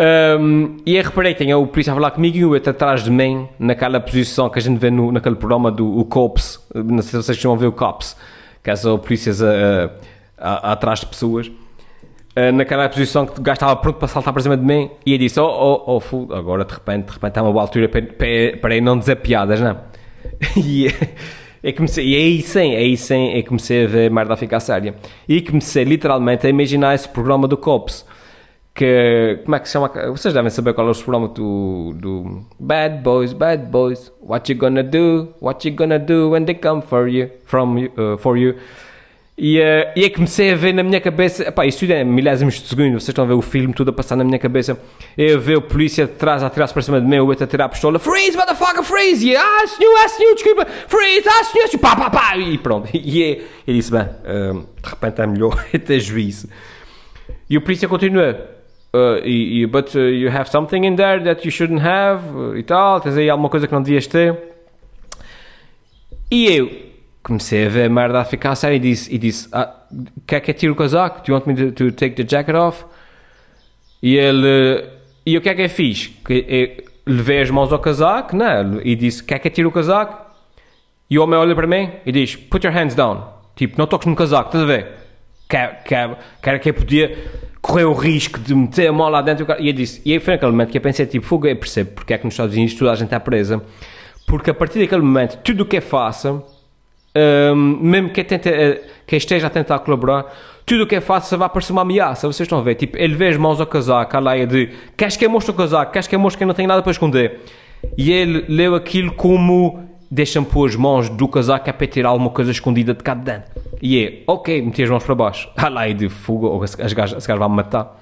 Um, 0.00 0.78
e 0.86 0.96
eu 0.96 1.04
reparei, 1.04 1.34
tem 1.34 1.52
o 1.52 1.66
polícia 1.66 1.92
a 1.92 1.94
falar 1.94 2.12
comigo 2.12 2.34
e 2.34 2.42
o 2.42 2.52
outro 2.54 2.70
atrás 2.70 3.04
de 3.04 3.10
mim, 3.10 3.46
naquela 3.58 4.00
posição 4.00 4.48
que 4.48 4.58
a 4.58 4.62
gente 4.62 4.78
vê 4.78 4.90
no, 4.90 5.12
naquele 5.12 5.34
programa 5.34 5.70
do 5.70 5.98
o 5.98 6.06
COPS, 6.06 6.58
não 6.74 7.02
sei 7.02 7.20
se 7.20 7.26
vocês 7.26 7.44
a 7.44 7.54
ver 7.54 7.66
o 7.66 7.72
COPS, 7.72 8.16
que 8.64 8.70
é 8.70 8.76
só 8.76 8.96
polícias 8.96 9.42
a, 9.42 9.90
a, 10.38 10.70
a, 10.70 10.72
atrás 10.72 11.00
de 11.00 11.06
pessoas. 11.06 11.48
Uh, 11.48 12.50
naquela 12.54 12.88
posição 12.88 13.26
que 13.26 13.38
o 13.40 13.42
gajo 13.42 13.56
estava 13.56 13.76
pronto 13.76 13.98
para 13.98 14.08
saltar 14.08 14.32
para 14.32 14.40
cima 14.40 14.56
de 14.56 14.64
mim 14.64 14.88
e 15.04 15.12
eu 15.12 15.18
disse: 15.18 15.38
Oh, 15.38 15.82
oh, 15.86 16.00
oh, 16.12 16.32
agora 16.32 16.64
de 16.64 16.72
repente, 16.72 17.06
de 17.06 17.12
repente 17.12 17.38
é 17.38 17.42
uma 17.42 17.52
boa 17.52 17.64
altura 17.64 17.88
para, 17.88 18.02
para, 18.02 18.56
para 18.58 18.80
não 18.80 18.98
dizer 18.98 19.16
piadas, 19.16 19.60
não? 19.60 19.76
e, 20.56 20.86
é 21.62 21.72
comecei, 21.72 22.06
e 22.06 22.16
aí 22.16 22.40
sim, 22.40 22.74
aí 22.74 22.96
sim, 22.96 23.32
é 23.34 23.42
comecei 23.42 23.84
a 23.84 23.88
ver 23.88 24.10
merda 24.10 24.32
a 24.32 24.36
ficar 24.36 24.60
séria. 24.60 24.94
E 25.28 25.42
comecei 25.42 25.84
literalmente 25.84 26.46
a 26.46 26.50
imaginar 26.50 26.94
esse 26.94 27.08
programa 27.08 27.46
do 27.46 27.56
COPS 27.58 28.06
que 28.74 29.40
como 29.44 29.56
é 29.56 29.60
que 29.60 29.68
se 29.68 29.72
chama? 29.72 29.88
Vocês 30.10 30.32
devem 30.32 30.50
saber 30.50 30.74
qual 30.74 30.88
é 30.88 30.90
o 30.90 30.94
programa 30.94 31.28
do, 31.28 31.92
do 31.94 32.46
Bad 32.58 33.02
Boys, 33.02 33.32
Bad 33.32 33.66
Boys. 33.66 34.12
What 34.20 34.50
you 34.50 34.58
gonna 34.58 34.82
do? 34.82 35.34
What 35.40 35.68
you 35.68 35.74
gonna 35.74 35.98
do 35.98 36.30
when 36.30 36.44
they 36.44 36.54
come 36.54 36.82
for 36.82 37.08
you? 37.08 37.30
From 37.44 37.78
you, 37.78 37.92
uh, 37.96 38.16
for 38.18 38.38
you? 38.38 38.54
E, 39.42 39.58
uh, 39.58 39.90
e 39.96 40.04
é 40.04 40.10
comecei 40.10 40.52
a 40.52 40.54
ver 40.54 40.74
na 40.74 40.82
minha 40.82 41.00
cabeça, 41.00 41.48
epá, 41.48 41.64
isso 41.64 41.90
é 41.90 42.04
milésimos 42.04 42.60
de 42.60 42.68
segundo, 42.68 42.92
vocês 42.92 43.08
estão 43.08 43.24
a 43.24 43.26
ver 43.26 43.32
o 43.32 43.40
filme 43.40 43.72
tudo 43.72 43.88
a 43.88 43.92
passar 43.92 44.14
na 44.14 44.22
minha 44.22 44.38
cabeça. 44.38 44.78
Eu 45.16 45.38
a 45.38 45.40
ver 45.40 45.56
o 45.56 45.62
polícia 45.62 46.06
de 46.06 46.12
trás 46.12 46.42
a 46.42 46.46
atirar-se 46.48 46.74
para 46.74 46.82
cima 46.82 47.00
de 47.00 47.06
mim, 47.06 47.20
o 47.20 47.26
outro 47.26 47.44
a 47.44 47.46
tirar 47.46 47.64
a 47.64 47.68
pistola, 47.70 47.98
freeze, 47.98 48.36
motherfucker, 48.36 48.82
freeze! 48.82 49.26
E 49.26 49.34
ah, 49.34 49.66
senhor, 49.66 49.94
ah, 50.04 50.08
senhor, 50.08 50.34
desculpa, 50.34 50.66
freeze, 50.66 51.26
ah, 51.26 51.44
senhor, 51.44 51.70
pá, 51.80 51.96
pá, 51.96 52.10
pá! 52.10 52.36
E 52.36 52.58
pronto, 52.58 52.90
e 52.92 53.22
é, 53.22 53.26
ele 53.66 53.78
disse, 53.78 53.90
bem, 53.90 54.02
uh, 54.02 54.60
de 54.60 54.90
repente 54.90 55.22
é 55.22 55.26
melhor 55.26 55.64
ter 55.86 56.00
juízo. 56.00 56.46
E 57.48 57.56
o 57.56 57.62
polícia 57.62 57.88
continua, 57.88 58.59
Uh, 58.92 59.24
e, 59.24 59.66
but 59.66 59.94
uh, 59.94 60.00
you 60.00 60.28
have 60.28 60.50
something 60.50 60.84
in 60.84 60.96
there 60.96 61.22
that 61.22 61.44
you 61.44 61.50
shouldn't 61.50 61.80
have 61.80 62.22
uh, 62.34 62.56
e 62.56 62.62
tal, 62.64 63.00
tens 63.00 63.16
aí 63.16 63.30
alguma 63.30 63.48
coisa 63.48 63.68
que 63.68 63.72
não 63.72 63.82
devias 63.82 64.06
ter. 64.08 64.36
E 66.28 66.46
eu 66.46 66.70
comecei 67.22 67.66
a 67.66 67.68
ver 67.68 67.84
a 67.84 67.88
merda 67.88 68.20
a 68.20 68.24
ficar 68.24 68.50
a 68.50 68.54
sério 68.56 68.76
e 68.76 68.78
disse, 68.80 69.14
e 69.14 69.18
disse 69.18 69.48
ah, 69.52 69.72
quer 70.26 70.40
que 70.40 70.50
eu 70.50 70.54
tire 70.54 70.72
o 70.72 70.74
casaco? 70.74 71.24
Do 71.24 71.30
you 71.30 71.34
want 71.34 71.46
me 71.46 71.54
to, 71.54 71.72
to, 71.72 71.92
take 71.92 72.16
the 72.16 72.28
jacket 72.28 72.56
off? 72.56 72.84
E 74.02 74.16
ele, 74.16 74.84
e 75.24 75.38
o 75.38 75.40
que 75.40 75.48
é 75.48 75.54
que 75.54 75.62
eu 75.62 75.70
fiz? 75.70 76.08
Que 76.24 76.44
eu 76.48 77.14
levei 77.14 77.42
as 77.42 77.50
mãos 77.50 77.72
ao 77.72 77.78
casaco, 77.78 78.36
né? 78.36 78.64
E 78.82 78.96
disse, 78.96 79.22
quer 79.22 79.38
que 79.38 79.46
eu 79.46 79.52
tire 79.52 79.68
o 79.68 79.72
casaco? 79.72 80.30
E 81.08 81.16
o 81.16 81.22
homem 81.22 81.38
olha 81.38 81.54
para 81.54 81.66
mim 81.66 81.90
e 82.04 82.10
diz, 82.10 82.34
put 82.34 82.66
your 82.66 82.74
hands 82.74 82.96
down. 82.96 83.22
Tipo, 83.54 83.78
não 83.78 83.86
toques 83.86 84.08
no 84.08 84.16
casaco, 84.16 84.48
estás 84.48 84.64
a 84.64 84.66
ver? 84.66 84.88
Quer, 85.48 85.82
quer, 85.84 86.18
quer 86.42 86.58
que 86.58 86.70
eu 86.70 86.74
podia 86.74 87.49
correu 87.60 87.90
o 87.90 87.94
risco 87.94 88.38
de 88.38 88.54
meter 88.54 88.88
a 88.88 88.92
mão 88.92 89.08
lá 89.08 89.20
dentro 89.22 89.46
e 89.58 89.68
eu 89.68 89.72
disse, 89.72 90.00
e 90.04 90.12
aí 90.12 90.20
foi 90.20 90.34
naquele 90.34 90.52
momento 90.52 90.70
que 90.70 90.78
eu 90.78 90.82
pensei 90.82 91.06
tipo, 91.06 91.26
fogo, 91.26 91.46
eu 91.46 91.56
percebo 91.56 91.90
porque 91.92 92.14
é 92.14 92.18
que 92.18 92.24
nos 92.24 92.34
Estados 92.34 92.54
Unidos 92.54 92.74
toda 92.74 92.92
a 92.92 92.94
gente 92.94 93.06
está 93.06 93.20
presa. 93.20 93.62
Porque 94.26 94.50
a 94.50 94.54
partir 94.54 94.78
daquele 94.78 95.02
momento 95.02 95.38
tudo 95.42 95.62
o 95.62 95.66
que 95.66 95.76
é 95.76 95.80
faça 95.80 96.42
um, 97.16 97.54
mesmo 97.54 98.10
que, 98.10 98.22
tente, 98.22 98.48
uh, 98.48 98.80
que 99.06 99.16
esteja 99.16 99.48
a 99.48 99.50
tentar 99.50 99.80
colaborar 99.80 100.26
tudo 100.64 100.84
o 100.84 100.86
que 100.86 100.94
é 100.94 101.00
faça 101.00 101.36
vai 101.36 101.48
parecer 101.48 101.72
uma 101.72 101.82
ameaça 101.82 102.28
vocês 102.28 102.46
estão 102.46 102.58
a 102.58 102.62
ver, 102.62 102.76
tipo, 102.76 102.96
ele 102.96 103.16
vê 103.16 103.26
as 103.28 103.36
mãos 103.36 103.60
ao 103.60 103.66
casaco 103.66 104.16
a 104.16 104.20
leia 104.20 104.46
de, 104.46 104.70
queres 104.96 105.16
que 105.16 105.26
eu 105.26 105.30
mostre 105.30 105.50
o 105.50 105.54
casaco? 105.54 105.90
Queres 105.90 106.06
que 106.06 106.14
eu 106.14 106.20
mostre 106.20 106.38
que 106.38 106.44
eu 106.44 106.46
não 106.46 106.54
tenho 106.54 106.68
nada 106.68 106.80
para 106.80 106.92
esconder? 106.92 107.40
E 107.98 108.12
ele 108.12 108.44
leu 108.48 108.76
aquilo 108.76 109.12
como 109.12 109.89
deixa-me 110.10 110.46
pôr 110.46 110.68
as 110.68 110.74
mãos 110.74 111.08
do 111.08 111.28
casaco 111.28 111.70
é 111.70 111.72
para 111.72 111.86
tirar 111.86 112.08
alguma 112.08 112.30
coisa 112.30 112.50
escondida 112.50 112.92
de 112.92 113.02
cá 113.02 113.14
de 113.14 113.22
dentro. 113.22 113.50
E 113.80 114.04
é, 114.04 114.22
ok, 114.26 114.60
meti 114.60 114.82
as 114.82 114.90
mãos 114.90 115.04
para 115.04 115.14
baixo. 115.14 115.48
Ah 115.56 115.68
lá, 115.68 115.88
e 115.88 115.94
de 115.94 116.08
fuga, 116.08 116.48
ou 116.48 116.62
as 116.62 116.74
gajas, 116.74 117.16
as 117.16 117.26
gajas 117.26 117.38
vão 117.38 117.48
me 117.48 117.56
matar. 117.56 117.96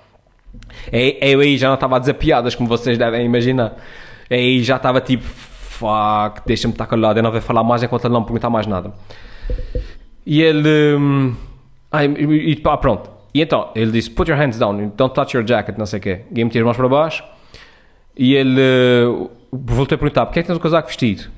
É, 0.91 1.33
eu 1.33 1.41
aí 1.41 1.59
já 1.59 1.69
não 1.69 1.75
estava 1.75 1.97
a 1.97 1.99
dizer 1.99 2.15
piadas, 2.15 2.55
como 2.55 2.69
vocês 2.69 2.97
devem 2.97 3.25
imaginar. 3.25 3.77
É 4.31 4.37
aí 4.37 4.62
já 4.62 4.77
estava 4.77 5.00
tipo, 5.00 5.25
fuck, 5.25 6.43
deixa-me 6.47 6.73
estar 6.73 6.87
calado, 6.87 7.19
eu 7.19 7.23
não 7.23 7.31
vou 7.31 7.41
falar 7.41 7.62
mais 7.62 7.83
enquanto 7.83 8.05
ele 8.05 8.15
não 8.15 8.25
perguntar 8.25 8.49
mais 8.49 8.67
nada. 8.67 8.93
E 10.25 10.43
ele, 10.43 10.97
hum, 10.97 11.35
e, 12.19 12.57
pá, 12.57 12.77
pronto. 12.77 13.11
E 13.35 13.43
então, 13.43 13.71
ele 13.75 13.93
disse, 13.93 14.11
put 14.11 14.31
your 14.31 14.38
hands 14.38 14.59
down, 14.59 14.93
don't 14.97 15.15
touch 15.15 15.37
your 15.37 15.47
jacket, 15.47 15.77
não 15.79 15.87
sei 15.87 15.99
o 15.99 16.03
quê. 16.03 16.21
E 16.35 16.41
eu 16.41 16.47
meti 16.47 16.59
as 16.59 16.65
mãos 16.65 16.77
para 16.77 16.88
baixo. 16.88 17.23
E 18.17 18.35
ele, 18.35 18.61
uh, 18.61 19.31
voltou 19.53 19.95
a 19.95 19.99
perguntar, 19.99 20.27
porquê 20.27 20.41
é 20.41 20.43
que 20.43 20.49
tens 20.49 20.57
o 20.57 20.61
casaco 20.61 20.88
vestido? 20.88 21.31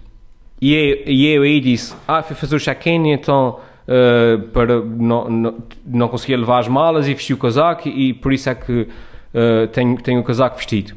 E 0.60 0.74
eu, 0.74 1.02
e 1.06 1.26
eu 1.26 1.42
aí 1.42 1.60
disse, 1.60 1.94
ah, 2.06 2.22
fui 2.22 2.36
fazer 2.36 2.56
o 2.56 2.60
check-in, 2.60 3.10
então 3.12 3.58
uh, 3.88 4.42
para, 4.48 4.80
não, 4.80 5.30
não, 5.30 5.54
não 5.86 6.08
conseguia 6.08 6.36
levar 6.36 6.58
as 6.58 6.68
malas 6.68 7.08
e 7.08 7.14
vesti 7.14 7.32
o 7.32 7.38
casaco 7.38 7.88
e 7.88 8.12
por 8.12 8.32
isso 8.32 8.50
é 8.50 8.54
que 8.54 8.82
uh, 8.82 9.66
tenho, 9.72 9.96
tenho 10.02 10.20
o 10.20 10.24
casaco 10.24 10.56
vestido. 10.56 10.94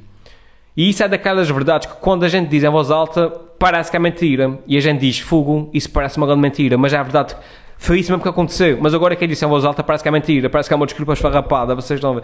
E 0.76 0.90
isso 0.90 1.04
é 1.04 1.08
daquelas 1.08 1.50
verdades 1.50 1.88
que 1.88 1.98
quando 2.00 2.24
a 2.24 2.28
gente 2.28 2.50
diz 2.50 2.64
em 2.64 2.70
voz 2.70 2.92
alta 2.92 3.30
parece 3.58 3.90
que 3.90 3.96
é 3.96 4.00
mentira 4.00 4.60
e 4.68 4.76
a 4.76 4.82
gente 4.82 5.00
diz 5.00 5.20
fogo, 5.20 5.70
isso 5.74 5.90
parece 5.90 6.18
uma 6.18 6.26
grande 6.26 6.42
mentira, 6.42 6.78
mas 6.78 6.92
é 6.94 6.98
a 6.98 7.04
verdade 7.04 7.36
foi 7.84 8.00
isso 8.00 8.12
mesmo 8.12 8.24
que 8.24 8.30
aconteceu. 8.30 8.78
Mas 8.80 8.94
agora 8.94 9.14
que 9.14 9.26
eu 9.26 9.28
disse 9.28 9.44
em 9.44 9.48
voz 9.48 9.66
alta 9.66 9.84
parece 9.84 10.02
que 10.02 10.08
é 10.08 10.12
mentira, 10.12 10.50
parece 10.50 10.70
que 10.70 10.74
é 10.74 10.78
uma 10.78 10.86
desculpa 10.86 11.12
esfarrapada, 11.12 11.76
vocês 11.76 11.98
estão 11.98 12.18
a. 12.18 12.22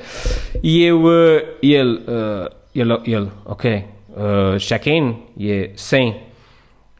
E 0.63 0.83
eu, 0.83 1.03
uh, 1.03 1.45
e 1.61 1.73
ele, 1.73 1.97
uh, 1.97 2.49
ele, 2.73 2.93
ele, 3.05 3.29
ok, 3.45 3.83
uh, 4.09 4.57
check-in? 4.57 5.17
E 5.35 5.47
yeah, 5.47 5.73
sim. 5.75 6.15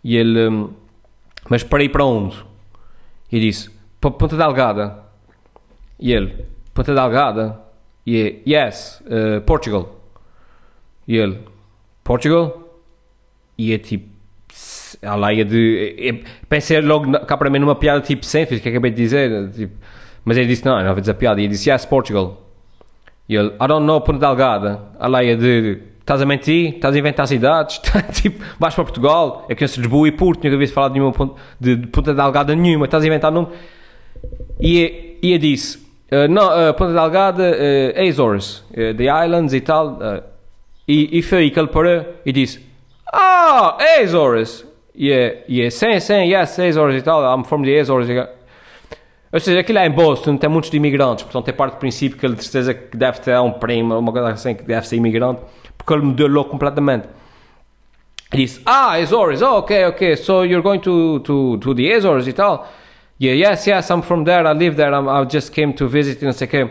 E 0.03 0.15
ele, 0.15 0.47
hum, 0.47 0.69
mas 1.49 1.63
para 1.63 1.83
ir 1.83 1.89
para 1.89 2.05
onde? 2.05 2.37
E 3.31 3.39
disse, 3.39 3.69
para 3.99 4.11
Ponta 4.11 4.37
Delgada. 4.37 5.03
E 5.99 6.11
ele, 6.11 6.45
Ponta 6.73 6.93
Delgada? 6.93 7.59
E 8.05 8.15
ele, 8.15 8.43
yes, 8.47 9.01
uh, 9.05 9.41
Portugal. 9.41 9.99
E 11.07 11.17
ele, 11.17 11.39
Portugal? 12.03 12.63
E 13.57 13.73
é 13.73 13.77
tipo, 13.77 14.09
a 15.01 15.15
leia 15.15 15.45
de. 15.45 16.23
Pensei 16.47 16.81
logo 16.81 17.11
cá 17.25 17.37
para 17.37 17.49
mim 17.49 17.59
numa 17.59 17.75
piada 17.75 18.01
tipo 18.01 18.25
o 18.25 18.59
que 18.61 18.69
acabei 18.69 18.91
de 18.91 18.97
dizer. 18.97 19.51
Tipo, 19.51 19.75
mas 20.23 20.37
ele 20.37 20.47
disse, 20.47 20.65
não, 20.65 20.81
não 20.83 20.91
vou 20.93 20.99
dizer 20.99 21.13
piada. 21.15 21.39
E 21.39 21.45
ele 21.45 21.53
disse, 21.53 21.69
yes, 21.69 21.85
Portugal. 21.85 22.45
E 23.27 23.35
ele, 23.35 23.49
I 23.49 23.67
don't 23.67 23.85
know 23.85 24.01
Ponta 24.01 24.19
Delgada. 24.19 24.81
A 24.99 25.07
leia 25.07 25.35
de 25.35 25.81
Estás 26.09 26.23
a 26.23 26.25
mentir? 26.25 26.73
Estás 26.73 26.95
a 26.95 26.97
inventar 26.97 27.27
cidades? 27.27 27.79
tipo, 28.19 28.43
vais 28.57 28.73
para 28.73 28.83
Portugal, 28.83 29.45
é 29.47 29.53
conheço 29.53 29.79
Lisboa 29.79 30.07
e 30.07 30.11
Porto, 30.11 30.43
nunca 30.43 30.55
ouvi 30.55 30.65
falar 30.65 30.87
de, 30.87 30.95
nenhuma 30.95 31.11
ponta, 31.11 31.39
de, 31.59 31.75
de 31.75 31.85
Ponta 31.85 32.15
Delgada 32.15 32.55
nenhuma, 32.55 32.85
estás 32.85 33.03
a 33.03 33.05
inventar 33.05 33.31
nome. 33.31 33.49
E, 34.59 35.19
e 35.21 35.33
eu 35.33 35.37
disse, 35.37 35.77
uh, 36.11 36.27
não, 36.27 36.47
uh, 36.47 36.73
Ponta 36.73 36.93
Delgada, 36.93 37.43
uh, 37.43 38.07
Azores, 38.09 38.63
uh, 38.71 38.91
The 38.97 39.03
Islands 39.23 39.53
e 39.53 39.61
tal. 39.61 39.99
E, 40.87 41.19
e 41.19 41.21
foi 41.21 41.37
aí 41.37 41.51
que 41.51 41.59
ele 41.59 41.67
parou 41.67 42.03
e 42.25 42.31
disse, 42.31 42.59
ah, 43.13 43.77
Azores. 44.01 44.65
E 44.95 45.09
yeah, 45.09 45.35
yeah, 45.47 45.69
sim, 45.69 45.99
sim, 45.99 46.23
yes, 46.23 46.57
Azores 46.57 46.99
e 46.99 47.03
tal, 47.03 47.21
I'm 47.21 47.43
from 47.43 47.61
the 47.61 47.79
Azores. 47.79 48.09
Ou 49.31 49.39
seja, 49.39 49.59
aquilo 49.59 49.77
é 49.77 49.85
em 49.85 49.91
Boston, 49.91 50.37
tem 50.37 50.49
muitos 50.49 50.71
de 50.71 50.77
imigrantes, 50.77 51.23
portanto 51.23 51.49
é 51.49 51.51
parte 51.51 51.75
do 51.75 51.77
princípio 51.77 52.17
que 52.17 52.25
ele 52.25 52.33
de 52.33 52.43
certeza 52.43 52.73
que 52.73 52.97
deve 52.97 53.19
ter 53.19 53.39
um 53.39 53.51
primo, 53.51 53.95
uma 53.95 54.11
coisa 54.11 54.29
assim, 54.29 54.55
que 54.55 54.63
deve 54.63 54.87
ser 54.87 54.95
imigrante 54.95 55.41
porque 55.89 55.93
ele 55.93 56.03
mudou 56.03 56.45
completamente. 56.45 57.07
Ele 58.31 58.43
disse, 58.43 58.61
ah, 58.63 58.91
Azores, 58.91 59.41
oh, 59.41 59.57
ok, 59.57 59.85
ok, 59.85 60.15
so 60.15 60.43
you're 60.43 60.61
going 60.61 60.79
to, 60.79 61.19
to, 61.21 61.57
to 61.57 61.73
the 61.73 61.91
Azores 61.91 62.27
e 62.27 62.33
tal? 62.33 62.67
Yeah, 63.19 63.49
yes, 63.49 63.65
yes, 63.65 63.89
I'm 63.89 64.03
from 64.03 64.23
there, 64.23 64.47
I 64.47 64.53
live 64.53 64.75
there, 64.75 64.93
I'm, 64.93 65.09
I 65.09 65.25
just 65.25 65.51
came 65.51 65.73
to 65.73 65.87
visit, 65.87 66.23
não 66.23 66.31
sei 66.31 66.47
o 66.47 66.49
quê. 66.49 66.69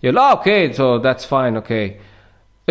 E 0.00 0.06
ele, 0.06 0.18
ah, 0.18 0.34
ok, 0.34 0.72
so 0.72 1.00
that's 1.00 1.24
fine, 1.24 1.58
ok. 1.58 1.98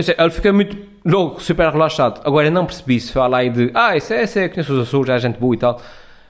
Sei, 0.01 0.15
ele 0.17 0.29
fica 0.29 0.53
muito 0.53 0.77
logo, 1.05 1.41
super 1.41 1.69
relaxado. 1.69 2.21
Agora, 2.23 2.47
eu 2.47 2.51
não 2.51 2.65
percebi 2.65 2.97
se 2.99 3.11
foi 3.11 3.27
lá 3.27 3.43
e 3.43 3.49
de, 3.49 3.71
ah, 3.73 3.97
isso 3.97 4.13
é, 4.13 4.23
isso 4.23 4.39
é, 4.39 4.47
conheço 4.47 4.73
os 4.73 4.87
Açores, 4.87 5.09
é 5.09 5.19
gente 5.19 5.37
boa 5.37 5.53
e 5.53 5.57
tal. 5.57 5.81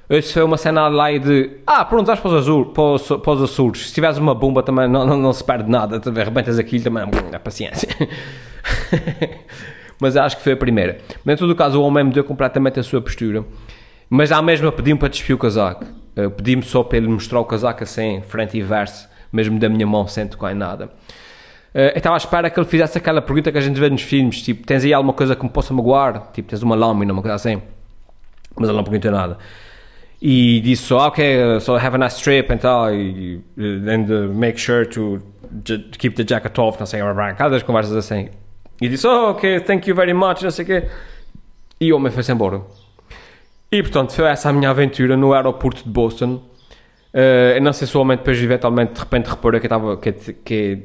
Se 0.10 0.34
foi 0.34 0.42
uma 0.42 0.58
cena 0.58 0.88
lá 0.88 1.12
e 1.12 1.20
de, 1.20 1.58
ah, 1.68 1.86
pronto, 1.86 2.08
vais 2.08 2.20
para 2.20 2.30
os, 2.30 2.34
Azul, 2.38 2.66
para 2.66 2.84
os, 2.84 3.08
para 3.08 3.32
os 3.34 3.44
Açores. 3.44 3.90
Se 3.90 3.94
tiveres 3.94 4.18
uma 4.18 4.34
bomba 4.34 4.64
também 4.64 4.88
não, 4.88 5.06
não, 5.06 5.16
não 5.16 5.32
se 5.32 5.44
perde 5.44 5.70
nada, 5.70 6.00
de 6.00 6.20
arrebentas 6.20 6.58
aquilo 6.58 6.84
também, 6.84 7.04
é 7.32 7.38
paciência. 7.38 7.88
mas 10.00 10.16
acho 10.16 10.38
que 10.38 10.44
foi 10.44 10.54
a 10.54 10.58
primeira. 10.58 10.98
Mas 11.24 11.36
em 11.36 11.38
todo 11.38 11.52
o 11.52 11.56
caso, 11.56 11.80
o 11.80 11.84
homem 11.84 12.04
mudou 12.04 12.24
completamente 12.24 12.80
a 12.80 12.84
sua 12.84 13.02
postura. 13.02 13.44
Mas 14.10 14.32
à 14.32 14.42
mesma 14.42 14.72
pediu-me 14.72 15.00
para 15.00 15.10
despir 15.10 15.36
o 15.36 15.40
casaco. 15.40 15.86
Pedi-me 16.36 16.64
só 16.64 16.84
para 16.84 16.98
ele 16.98 17.08
mostrar 17.08 17.40
o 17.40 17.46
casaco 17.46 17.84
assim, 17.84 18.22
frente 18.22 18.58
e 18.58 18.62
verso, 18.62 19.08
mesmo 19.32 19.60
da 19.60 19.70
minha 19.70 19.86
mão, 19.88 20.08
sem 20.08 20.28
tocar 20.28 20.52
em 20.52 20.56
nada. 20.56 20.90
eu 21.74 21.90
estava 21.96 22.16
à 22.16 22.18
espera 22.18 22.50
que 22.50 22.60
ele 22.60 22.68
fizesse 22.68 22.98
aquela 22.98 23.22
pergunta 23.22 23.52
que 23.52 23.58
a 23.58 23.62
gente 23.62 23.80
vê 23.80 23.90
nos 23.90 24.02
filmes, 24.02 24.42
tipo, 24.42 24.66
tens 24.66 24.84
aí 24.84 24.94
alguma 24.94 25.14
coisa 25.14 25.36
que 25.36 25.44
me 25.44 25.50
possa 25.50 25.74
magoar? 25.74 26.32
Tipo, 26.34 26.50
tens 26.50 26.62
uma 26.62 26.76
lâmina, 26.76 27.14
uma 27.14 27.22
coisa 27.22 27.36
assim. 27.36 27.62
Mas 28.58 28.68
ele 28.68 28.78
não 28.78 28.84
perguntou 28.84 29.12
nada. 29.12 29.38
E 30.22 30.60
disse 30.62 30.84
só, 30.84 31.08
ok, 31.08 31.60
so 31.62 31.76
have 31.76 31.96
a 31.96 31.98
nice 31.98 32.22
trip 32.22 32.52
and 32.52 32.58
tal, 32.58 32.94
e, 32.94 33.42
and 33.58 34.12
uh, 34.12 34.34
make 34.34 34.60
sure 34.60 34.86
to, 34.86 35.22
keep 35.98 36.16
the 36.16 36.26
jacket 36.28 36.58
off, 36.60 36.78
não 36.78 36.86
sei, 36.86 37.00
cada 37.38 37.62
conversas 37.62 37.96
assim. 37.96 38.28
E 38.82 38.88
disse, 38.88 39.06
oh, 39.08 39.32
ok, 39.32 39.60
thank 39.62 39.90
you 39.90 39.96
very 39.96 40.14
much, 40.14 40.42
não 40.42 40.52
sei 40.52 40.64
o 40.64 40.66
quê. 40.66 40.90
E 41.80 41.92
o 41.92 41.98
homem 41.98 42.12
foi-se 42.12 42.32
embora. 42.32 42.62
E 43.72 43.82
portanto, 43.82 44.14
foi 44.14 44.26
essa 44.26 44.50
a 44.50 44.54
minha 44.54 44.70
aventura 44.70 45.16
no 45.16 45.34
aeroporto 45.34 45.84
de 45.84 45.90
Boston. 45.90 46.42
Uh, 47.14 47.56
eu 47.56 47.62
não 47.62 47.74
sei 47.74 47.88
se 47.88 47.98
o 47.98 48.02
homem 48.02 48.18
depois 48.18 48.42
eventualmente 48.42 48.94
de 48.94 49.00
repente 49.00 49.28
reparou 49.28 49.60
que 49.60 49.66
estava 49.66 49.98
que, 49.98 50.12
que 50.14 50.84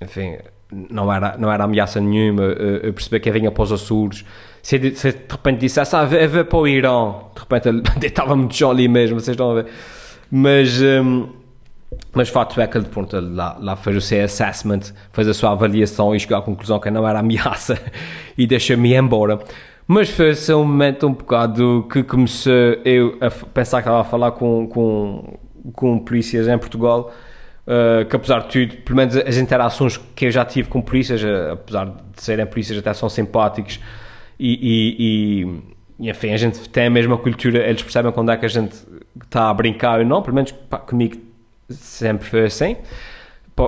enfim 0.00 0.38
não 0.70 1.12
era, 1.12 1.36
não 1.36 1.52
era 1.52 1.64
ameaça 1.64 2.00
nenhuma 2.00 2.42
eu 2.42 2.90
percebi 2.94 3.20
que 3.20 3.30
vinha 3.30 3.50
para 3.50 3.62
os 3.62 3.70
Açores 3.70 4.24
se, 4.62 4.78
se 4.96 5.12
de 5.12 5.18
repente 5.30 5.58
dissesse 5.58 5.94
ah, 5.94 6.06
vê, 6.06 6.26
vê 6.26 6.42
para 6.42 6.58
o 6.58 6.66
Irão 6.66 7.30
de 7.34 7.40
repente 7.40 7.68
ele 7.68 7.82
estava 8.06 8.34
muito 8.34 8.56
jolly 8.56 8.88
mesmo 8.88 9.20
vocês 9.20 9.34
estão 9.34 9.50
a 9.50 9.54
ver 9.62 9.66
mas 10.30 10.80
um, 10.80 11.28
mas 12.12 12.28
o 12.30 12.32
fato 12.32 12.58
é 12.60 12.66
que 12.66 12.78
ele, 12.78 12.86
pronto, 12.86 13.18
lá, 13.20 13.58
lá 13.60 13.76
fez 13.76 13.96
o 13.96 14.00
seu 14.00 14.24
assessment 14.24 14.80
fez 15.12 15.28
a 15.28 15.34
sua 15.34 15.52
avaliação 15.52 16.14
e 16.14 16.20
chegou 16.20 16.38
à 16.38 16.42
conclusão 16.42 16.80
que 16.80 16.90
não 16.90 17.06
era 17.06 17.18
ameaça 17.18 17.78
e 18.36 18.46
deixou-me 18.46 18.94
embora. 18.94 19.38
Mas 19.86 20.10
foi 20.10 20.32
um 20.54 20.64
momento 20.64 21.06
um 21.06 21.12
bocado 21.12 21.86
que 21.92 22.02
comecei 22.02 22.80
eu 22.84 23.18
a 23.20 23.30
pensar 23.30 23.82
que 23.82 23.88
estava 23.88 24.00
a 24.00 24.04
falar 24.04 24.32
com, 24.32 24.66
com, 24.66 25.38
com 25.72 25.98
polícias 25.98 26.48
em 26.48 26.58
Portugal, 26.58 27.12
uh, 27.66 28.04
que 28.04 28.16
apesar 28.16 28.40
de 28.40 28.66
tudo, 28.66 28.82
pelo 28.82 28.96
menos 28.96 29.16
as 29.16 29.36
interações 29.36 29.96
que 29.96 30.24
eu 30.24 30.30
já 30.30 30.44
tive 30.44 30.68
com 30.68 30.82
polícias, 30.82 31.22
uh, 31.22 31.52
apesar 31.52 31.84
de 31.84 32.22
serem 32.22 32.46
polícias 32.46 32.78
até 32.78 32.92
são 32.94 33.08
simpáticos 33.08 33.78
e, 34.40 35.54
e, 36.00 36.04
e, 36.04 36.08
enfim, 36.10 36.32
a 36.32 36.36
gente 36.36 36.68
tem 36.68 36.86
a 36.86 36.90
mesma 36.90 37.16
cultura, 37.16 37.58
eles 37.58 37.82
percebem 37.82 38.10
quando 38.10 38.32
é 38.32 38.36
que 38.36 38.44
a 38.44 38.48
gente 38.48 38.74
está 39.22 39.50
a 39.50 39.54
brincar 39.54 40.00
ou 40.00 40.04
não, 40.04 40.20
pelo 40.20 40.34
menos 40.34 40.50
pá, 40.50 40.78
comigo 40.78 41.16
sempre 41.68 42.28
foi 42.28 42.44
assim 42.46 42.76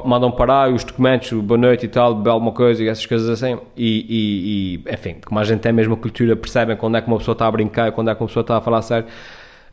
mandam 0.05 0.31
parar 0.31 0.71
os 0.71 0.85
documentos, 0.85 1.33
boa 1.33 1.57
noite 1.57 1.87
e 1.87 1.89
tal, 1.89 2.15
bebe 2.15 2.29
alguma 2.29 2.53
coisa 2.53 2.83
e 2.83 2.89
essas 2.89 3.07
coisas 3.07 3.29
assim. 3.29 3.59
E, 3.77 4.07
e, 4.09 4.85
e, 4.87 4.95
enfim, 4.95 5.17
como 5.25 5.41
a 5.41 5.45
gente 5.45 5.61
tem 5.61 5.71
a 5.71 5.73
mesma 5.73 5.97
cultura, 5.97 6.37
percebem 6.37 6.77
quando 6.77 6.97
é 6.97 7.01
que 7.01 7.07
uma 7.07 7.19
pessoa 7.19 7.33
está 7.33 7.47
a 7.47 7.51
brincar 7.51 7.93
quando 7.93 8.11
é 8.11 8.15
que 8.15 8.21
uma 8.21 8.27
pessoa 8.27 8.43
está 8.43 8.59
a 8.59 8.61
falar 8.61 8.83
sério. 8.83 9.07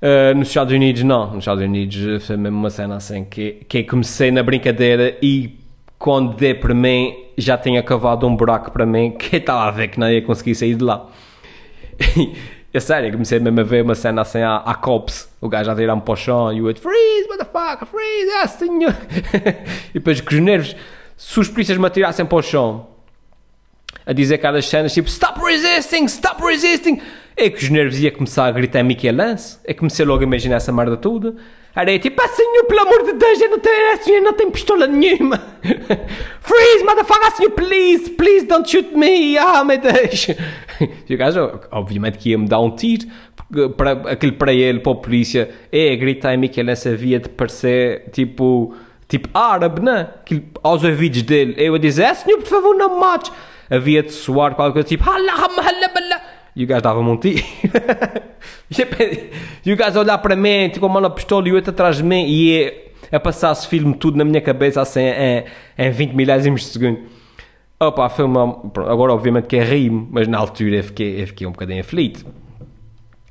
Uh, 0.01 0.37
nos 0.37 0.47
Estados 0.47 0.73
Unidos, 0.73 1.03
não. 1.03 1.27
Nos 1.27 1.39
Estados 1.39 1.63
Unidos 1.63 2.25
foi 2.25 2.37
mesmo 2.37 2.57
uma 2.57 2.69
cena 2.69 2.95
assim 2.95 3.25
que, 3.25 3.63
que 3.67 3.83
comecei 3.83 4.31
na 4.31 4.43
brincadeira 4.43 5.17
e 5.21 5.57
quando 5.97 6.35
dei 6.35 6.53
para 6.53 6.73
mim 6.73 7.13
já 7.37 7.57
tinha 7.57 7.81
cavado 7.81 8.27
um 8.27 8.35
buraco 8.35 8.71
para 8.71 8.85
mim 8.85 9.11
que 9.19 9.37
estava 9.37 9.63
a 9.63 9.71
ver 9.71 9.89
que 9.89 9.99
não 9.99 10.09
ia 10.09 10.21
conseguir 10.21 10.55
sair 10.55 10.75
de 10.75 10.83
lá. 10.83 11.07
É 12.75 12.79
sério, 12.81 13.09
comecei 13.13 13.39
mesmo 13.39 13.57
a 13.57 13.63
ver 13.63 13.83
uma 13.83 13.95
cena 13.95 14.21
assim 14.21 14.41
à, 14.41 14.57
à 14.57 14.75
cops, 14.75 15.29
o 15.39 15.47
gajo 15.47 15.71
a 15.71 15.75
tirar-me 15.75 16.01
para 16.01 16.11
o 16.11 16.15
chão 16.17 16.51
e 16.51 16.61
o 16.61 16.65
outro, 16.65 16.83
freeze, 16.83 17.25
motherfucker, 17.29 17.87
freeze, 17.87 18.29
yes, 18.29 18.51
senhor. 18.51 18.93
e 19.91 19.93
depois 19.93 20.19
com 20.19 20.35
os 20.35 20.41
nervos, 20.41 20.75
se 21.15 21.39
os 21.39 21.47
polícias 21.47 21.77
me 21.77 21.87
atirassem 21.87 22.25
para 22.25 22.37
o 22.37 22.41
chão, 22.41 22.85
a 24.05 24.11
dizer 24.11 24.35
aquelas 24.35 24.67
cenas 24.67 24.93
tipo, 24.93 25.07
stop 25.07 25.39
resisting, 25.39 26.03
stop 26.03 26.43
resisting, 26.43 26.99
é 27.37 27.49
que 27.49 27.63
os 27.63 27.69
nervos 27.69 27.97
ia 27.97 28.11
começar 28.11 28.45
a 28.45 28.51
gritar 28.51 28.83
Mickey 28.83 29.09
Lance, 29.09 29.57
é 29.63 29.73
que 29.73 29.79
comecei 29.79 30.05
logo 30.05 30.19
a 30.19 30.23
imaginar 30.23 30.57
essa 30.57 30.73
merda 30.73 30.97
toda. 30.97 31.33
Era 31.73 31.97
tipo, 31.97 32.21
ah 32.21 32.27
senhor, 32.27 32.65
pelo 32.65 32.81
amor 32.81 33.05
de 33.05 33.13
Deus, 33.13 33.39
eu 33.39 33.51
não 33.51 33.59
tenho, 33.59 34.03
senhor, 34.03 34.21
não 34.21 34.33
tenho 34.33 34.51
pistola 34.51 34.85
nenhuma. 34.85 35.41
Freeze, 36.41 36.83
motherfucker, 36.83 37.31
senhor, 37.31 37.51
please, 37.51 38.09
please 38.11 38.45
don't 38.45 38.69
shoot 38.69 38.95
me, 38.95 39.37
ah, 39.37 39.63
meu 39.63 39.77
Deus. 39.77 40.27
E 41.07 41.15
o 41.15 41.17
gajo, 41.17 41.59
obviamente 41.71 42.17
que 42.17 42.31
ia-me 42.31 42.47
dar 42.47 42.59
um 42.59 42.71
tiro, 42.71 43.07
para, 43.77 43.91
aquele 44.11 44.33
para 44.33 44.53
ele, 44.53 44.79
para 44.79 44.91
a 44.91 44.95
polícia, 44.95 45.49
é 45.71 45.95
gritar 45.95 46.33
em 46.33 46.37
Mickey 46.37 46.61
Lance 46.61 46.89
havia 46.89 47.19
de 47.19 47.29
parecer, 47.29 48.09
tipo, 48.11 48.75
tipo 49.07 49.29
árabe, 49.33 49.81
né? 49.81 50.09
Aquilo, 50.21 50.43
aos 50.61 50.83
ouvidos 50.83 51.21
dele, 51.21 51.55
eu 51.57 51.75
a 51.75 51.79
dizer, 51.79 52.05
ah 52.05 52.15
senhor, 52.15 52.39
por 52.39 52.47
favor, 52.47 52.75
não 52.75 52.95
me 52.95 52.99
mates. 52.99 53.31
Havia 53.69 54.03
de 54.03 54.11
soar 54.11 54.53
qualquer 54.53 54.73
coisa, 54.73 54.87
tipo, 54.87 55.05
e 56.55 56.63
o 56.63 56.67
gajo 56.67 56.81
dava-me 56.81 57.09
um 57.09 57.17
tiro. 57.17 57.43
e 59.65 59.73
o 59.73 59.75
gajo 59.75 59.99
olhar 59.99 60.17
para 60.19 60.35
mim, 60.35 60.69
tipo, 60.69 60.85
a 60.85 60.89
mão 60.89 61.01
na 61.01 61.09
pistola 61.09 61.47
e 61.47 61.51
o 61.51 61.55
outro 61.55 61.71
atrás 61.71 61.97
de 61.97 62.03
mim, 62.03 62.25
e 62.27 62.84
a 63.15 63.19
passar-se 63.19 63.67
filme 63.67 63.93
tudo 63.95 64.17
na 64.17 64.25
minha 64.25 64.41
cabeça, 64.41 64.81
assim, 64.81 65.01
em, 65.01 65.43
em 65.77 65.91
20 65.91 66.13
milésimos 66.13 66.61
de 66.61 66.67
segundo. 66.67 66.99
Opa, 67.79 68.07
foi 68.09 68.25
uma. 68.25 68.43
Agora, 68.87 69.13
obviamente, 69.13 69.47
que 69.47 69.57
é 69.57 69.63
rimo, 69.63 70.07
mas 70.11 70.27
na 70.27 70.37
altura 70.37 70.77
eu 70.77 70.83
fiquei, 70.83 71.21
eu 71.21 71.27
fiquei 71.27 71.45
um 71.45 71.51
bocadinho 71.51 71.81
aflito. 71.81 72.25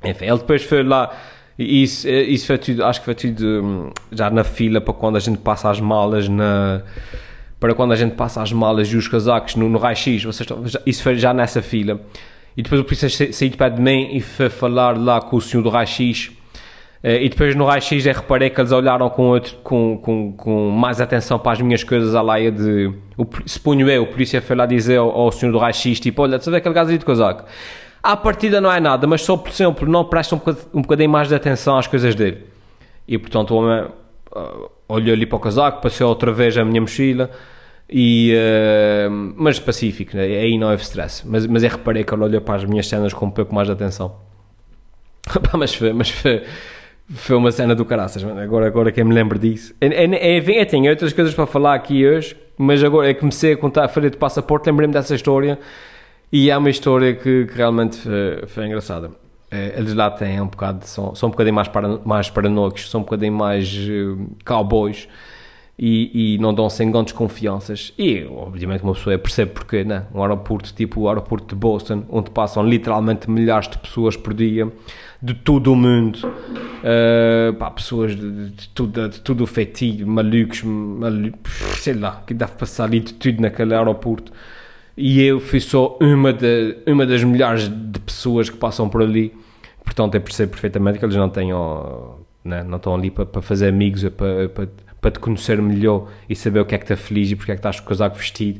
Enfim, 0.03 0.25
ele 0.25 0.37
depois 0.37 0.63
foi 0.63 0.83
lá. 0.83 1.11
Isso, 1.57 2.07
isso 2.09 2.47
foi 2.47 2.57
tudo, 2.57 2.83
acho 2.83 2.99
que 2.99 3.05
foi 3.05 3.15
tudo 3.15 3.43
hum, 3.63 3.91
já 4.11 4.29
na 4.29 4.43
fila 4.43 4.81
para 4.81 4.93
quando 4.93 5.15
a 5.15 5.19
gente 5.19 5.37
passa 5.39 5.69
as 5.69 5.79
malas 5.79 6.27
na. 6.27 6.81
Para 7.59 7.73
quando 7.73 7.93
a 7.93 7.95
gente 7.95 8.15
passa 8.15 8.41
as 8.41 8.51
malas 8.51 8.89
e 8.89 8.97
os 8.97 9.07
casacos 9.07 9.55
no, 9.55 9.69
no 9.69 9.79
raio-x, 9.79 10.25
isso 10.85 11.01
foi 11.01 11.15
já 11.15 11.33
nessa 11.33 11.61
fila. 11.61 11.99
E 12.55 12.61
depois 12.61 12.79
o 12.79 12.83
polícia 12.83 13.09
saiu 13.09 13.49
de 13.49 13.57
pé 13.57 13.69
de 13.69 13.81
mim 13.81 14.15
e 14.15 14.21
foi 14.21 14.49
falar 14.49 14.97
lá 14.97 15.21
com 15.21 15.37
o 15.37 15.41
senhor 15.41 15.63
do 15.63 15.69
raio-x. 15.69 16.31
Eh, 17.05 17.25
e 17.25 17.29
depois 17.29 17.53
no 17.53 17.65
raio-x 17.65 18.03
eu 18.03 18.13
reparei 18.15 18.49
que 18.49 18.59
eles 18.59 18.71
olharam 18.71 19.07
com, 19.11 19.27
outro, 19.27 19.55
com, 19.63 19.95
com, 19.99 20.31
com 20.31 20.71
mais 20.71 20.99
atenção 20.99 21.37
para 21.37 21.51
as 21.51 21.61
minhas 21.61 21.83
coisas 21.83 22.15
à 22.15 22.21
laia 22.23 22.51
de... 22.51 22.91
O, 23.15 23.27
suponho 23.45 23.87
eu, 23.87 24.01
o 24.01 24.07
polícia 24.07 24.41
foi 24.41 24.55
lá 24.55 24.65
dizer 24.65 24.97
ao, 24.97 25.11
ao 25.11 25.31
senhor 25.31 25.51
do 25.51 25.59
raio-x, 25.59 25.99
tipo, 25.99 26.23
olha, 26.23 26.39
vê 26.39 26.57
aquele 26.57 26.73
gajo 26.73 26.89
ali 26.89 26.97
de 26.97 27.05
casaco? 27.05 27.45
À 28.01 28.17
partida 28.17 28.59
não 28.59 28.71
é 28.71 28.79
nada, 28.79 29.05
mas 29.05 29.21
só, 29.21 29.37
por 29.37 29.51
exemplo, 29.51 29.87
não 29.87 30.03
presta 30.03 30.33
um 30.33 30.39
bocadinho, 30.39 30.65
um 30.73 30.81
bocadinho 30.81 31.09
mais 31.11 31.27
de 31.27 31.35
atenção 31.35 31.77
às 31.77 31.85
coisas 31.85 32.15
dele. 32.15 32.43
E 33.07 33.19
portanto 33.19 33.51
o 33.51 33.57
homem 33.57 33.85
uh, 34.35 34.71
olhou 34.89 35.13
ali 35.13 35.27
para 35.27 35.35
o 35.35 35.39
casaco, 35.39 35.83
passou 35.83 36.09
outra 36.09 36.31
vez 36.31 36.57
a 36.57 36.65
minha 36.65 36.81
mochila 36.81 37.29
e, 37.87 38.33
uh, 38.35 39.11
mas 39.37 39.59
pacífico, 39.59 40.17
né? 40.17 40.23
aí 40.23 40.57
não 40.57 40.71
houve 40.71 40.81
stress. 40.81 41.21
Mas, 41.23 41.45
mas 41.45 41.61
eu 41.61 41.69
reparei 41.69 42.03
que 42.03 42.11
ele 42.11 42.23
olhou 42.23 42.41
para 42.41 42.55
as 42.55 42.65
minhas 42.65 42.87
cenas 42.87 43.13
com 43.13 43.27
um 43.27 43.31
pouco 43.31 43.53
mais 43.53 43.67
de 43.67 43.73
atenção. 43.73 44.15
mas 45.53 45.75
foi, 45.75 45.93
mas 45.93 46.09
foi, 46.09 46.43
foi 47.09 47.35
uma 47.35 47.51
cena 47.51 47.75
do 47.75 47.85
caraças, 47.85 48.23
agora, 48.23 48.67
agora 48.67 48.91
que 48.91 48.99
eu 48.99 49.05
me 49.05 49.13
lembro 49.13 49.37
disso. 49.37 49.73
É, 49.79 49.87
é, 49.87 50.37
é, 50.37 50.61
eu 50.61 50.65
tenho 50.65 50.89
outras 50.89 51.13
coisas 51.13 51.33
para 51.33 51.45
falar 51.45 51.75
aqui 51.75 52.05
hoje, 52.05 52.35
mas 52.57 52.83
agora 52.83 53.09
eu 53.09 53.15
comecei 53.15 53.53
a 53.53 53.57
contar 53.57 53.85
a 53.85 53.87
folha 53.87 54.09
de 54.09 54.17
passaporte, 54.17 54.65
lembrei-me 54.67 54.93
dessa 54.93 55.13
história 55.13 55.59
e 56.31 56.49
é 56.49 56.57
uma 56.57 56.69
história 56.69 57.13
que, 57.13 57.45
que 57.45 57.55
realmente 57.55 57.97
foi, 57.97 58.47
foi, 58.47 58.65
engraçada. 58.65 59.11
É, 59.51 59.75
eles 59.77 59.93
lá 59.93 60.09
têm 60.09 60.41
um 60.41 60.47
bocado, 60.47 60.85
são, 60.85 61.13
são 61.13 61.27
um 61.27 61.31
bocadinho 61.31 61.55
mais, 61.55 61.67
para, 61.67 61.99
mais 62.03 62.29
paranoicos, 62.29 62.89
são 62.89 63.01
um 63.01 63.03
bocadinho 63.03 63.33
mais 63.33 63.71
uh, 63.71 64.27
cowboys 64.43 65.07
e, 65.77 66.35
e 66.35 66.37
não 66.37 66.53
dão 66.53 66.69
sem 66.69 66.89
grandes 66.89 67.13
confianças. 67.13 67.93
E, 67.97 68.23
obviamente, 68.25 68.83
uma 68.83 68.93
pessoa 68.93 69.17
percebe 69.17 69.51
porque, 69.51 69.83
né? 69.83 70.05
Um 70.13 70.21
aeroporto 70.21 70.73
tipo 70.73 71.01
o 71.01 71.09
aeroporto 71.09 71.53
de 71.53 71.59
Boston, 71.59 72.03
onde 72.09 72.29
passam 72.29 72.65
literalmente 72.65 73.29
milhares 73.29 73.67
de 73.67 73.77
pessoas 73.77 74.15
por 74.15 74.33
dia, 74.33 74.71
de 75.21 75.33
todo 75.33 75.71
o 75.73 75.75
mundo, 75.75 76.19
uh, 76.25 77.53
pá, 77.55 77.71
pessoas 77.71 78.15
de, 78.15 78.49
de, 78.51 78.69
tudo, 78.69 79.09
de 79.09 79.19
tudo 79.19 79.43
o 79.43 79.47
feitio, 79.47 80.07
malucos, 80.07 80.63
malucos, 80.63 81.51
sei 81.79 81.93
lá, 81.93 82.23
que 82.25 82.33
deve 82.33 82.53
passar 82.53 82.85
ali 82.85 83.01
de 83.01 83.13
tudo 83.13 83.41
naquele 83.41 83.73
aeroporto. 83.73 84.31
E 84.97 85.21
eu 85.21 85.41
fui 85.41 85.59
só 85.59 85.97
uma, 85.99 86.31
de, 86.31 86.77
uma 86.87 87.05
das 87.05 87.21
milhares 87.23 87.67
de 87.67 87.99
pessoas 87.99 88.49
que 88.49 88.55
passam 88.55 88.87
por 88.87 89.01
ali. 89.01 89.33
Portanto, 89.83 90.15
eu 90.15 90.21
percebo 90.21 90.51
perfeitamente 90.51 90.99
que 90.99 91.05
eles 91.05 91.17
não 91.17 91.29
tenham, 91.29 92.19
né? 92.43 92.63
não 92.63 92.77
estão 92.77 92.95
ali 92.95 93.11
para, 93.11 93.25
para 93.25 93.41
fazer 93.41 93.67
amigos, 93.67 94.03
para, 94.09 94.47
para 94.47 94.67
para 95.05 95.11
te 95.11 95.19
conhecer 95.19 95.61
melhor 95.61 96.07
e 96.27 96.35
saber 96.35 96.61
o 96.61 96.65
que 96.65 96.73
é 96.73 96.79
que 96.79 96.83
está 96.83 96.97
feliz 96.97 97.29
e 97.29 97.35
porque 97.35 97.51
é 97.51 97.55
que 97.55 97.59
estás 97.59 97.79
com 97.79 97.85
o 97.85 97.89
casaco 97.89 98.17
vestido. 98.17 98.59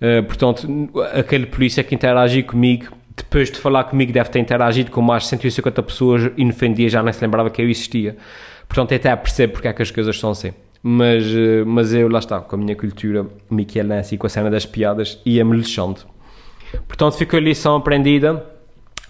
Uh, 0.00 0.22
portanto, 0.22 0.68
aquele 1.12 1.46
polícia 1.46 1.82
que 1.82 1.92
interagiu 1.92 2.44
comigo, 2.44 2.92
depois 3.16 3.50
de 3.50 3.58
falar 3.58 3.82
comigo, 3.82 4.12
deve 4.12 4.30
ter 4.30 4.38
interagido 4.38 4.92
com 4.92 5.02
mais 5.02 5.24
de 5.24 5.30
150 5.30 5.82
pessoas 5.82 6.30
e 6.36 6.44
no 6.44 6.52
fim 6.52 6.72
dia 6.72 6.88
já 6.88 7.02
nem 7.02 7.12
se 7.12 7.20
lembrava 7.20 7.50
que 7.50 7.60
eu 7.60 7.68
existia. 7.68 8.16
Portanto, 8.68 8.94
até 8.94 9.16
percebo 9.16 9.54
porque 9.54 9.66
é 9.66 9.72
que 9.72 9.82
as 9.82 9.90
coisas 9.90 10.16
são 10.16 10.30
assim. 10.30 10.52
Mas, 10.80 11.26
uh, 11.26 11.66
mas 11.66 11.92
eu, 11.92 12.08
lá 12.08 12.20
está, 12.20 12.38
com 12.38 12.54
a 12.54 12.58
minha 12.60 12.76
cultura 12.76 13.26
michelense 13.50 14.14
e 14.14 14.18
com 14.18 14.28
a 14.28 14.30
cena 14.30 14.48
das 14.48 14.64
piadas, 14.64 15.20
ia-me 15.26 15.56
lixando. 15.56 16.02
Portanto, 16.86 17.16
ficou 17.16 17.38
a 17.38 17.42
lição 17.42 17.74
aprendida. 17.74 18.46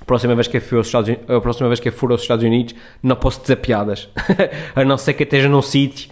A 0.01 0.05
próxima 0.07 0.35
vez 0.35 0.49
que 0.49 0.57
eu 0.57 0.61
for 0.63 0.77
aos 0.77 0.87
Estados 0.87 1.09
Unidos, 1.09 1.31
a 1.31 1.41
próxima 1.41 1.69
vez 1.69 1.81
que 1.81 1.89
eu 1.89 1.93
for 1.93 2.13
aos 2.13 2.23
Estados 2.23 2.45
Unidos, 2.47 2.75
não 3.03 3.17
posso 3.17 3.43
dizer 3.43 3.57
piadas. 3.57 4.09
a 4.75 4.85
não 4.87 4.97
ser 4.97 5.13
que 5.13 5.25
esteja 5.25 5.51
num 5.51 5.61
sítio 5.61 6.09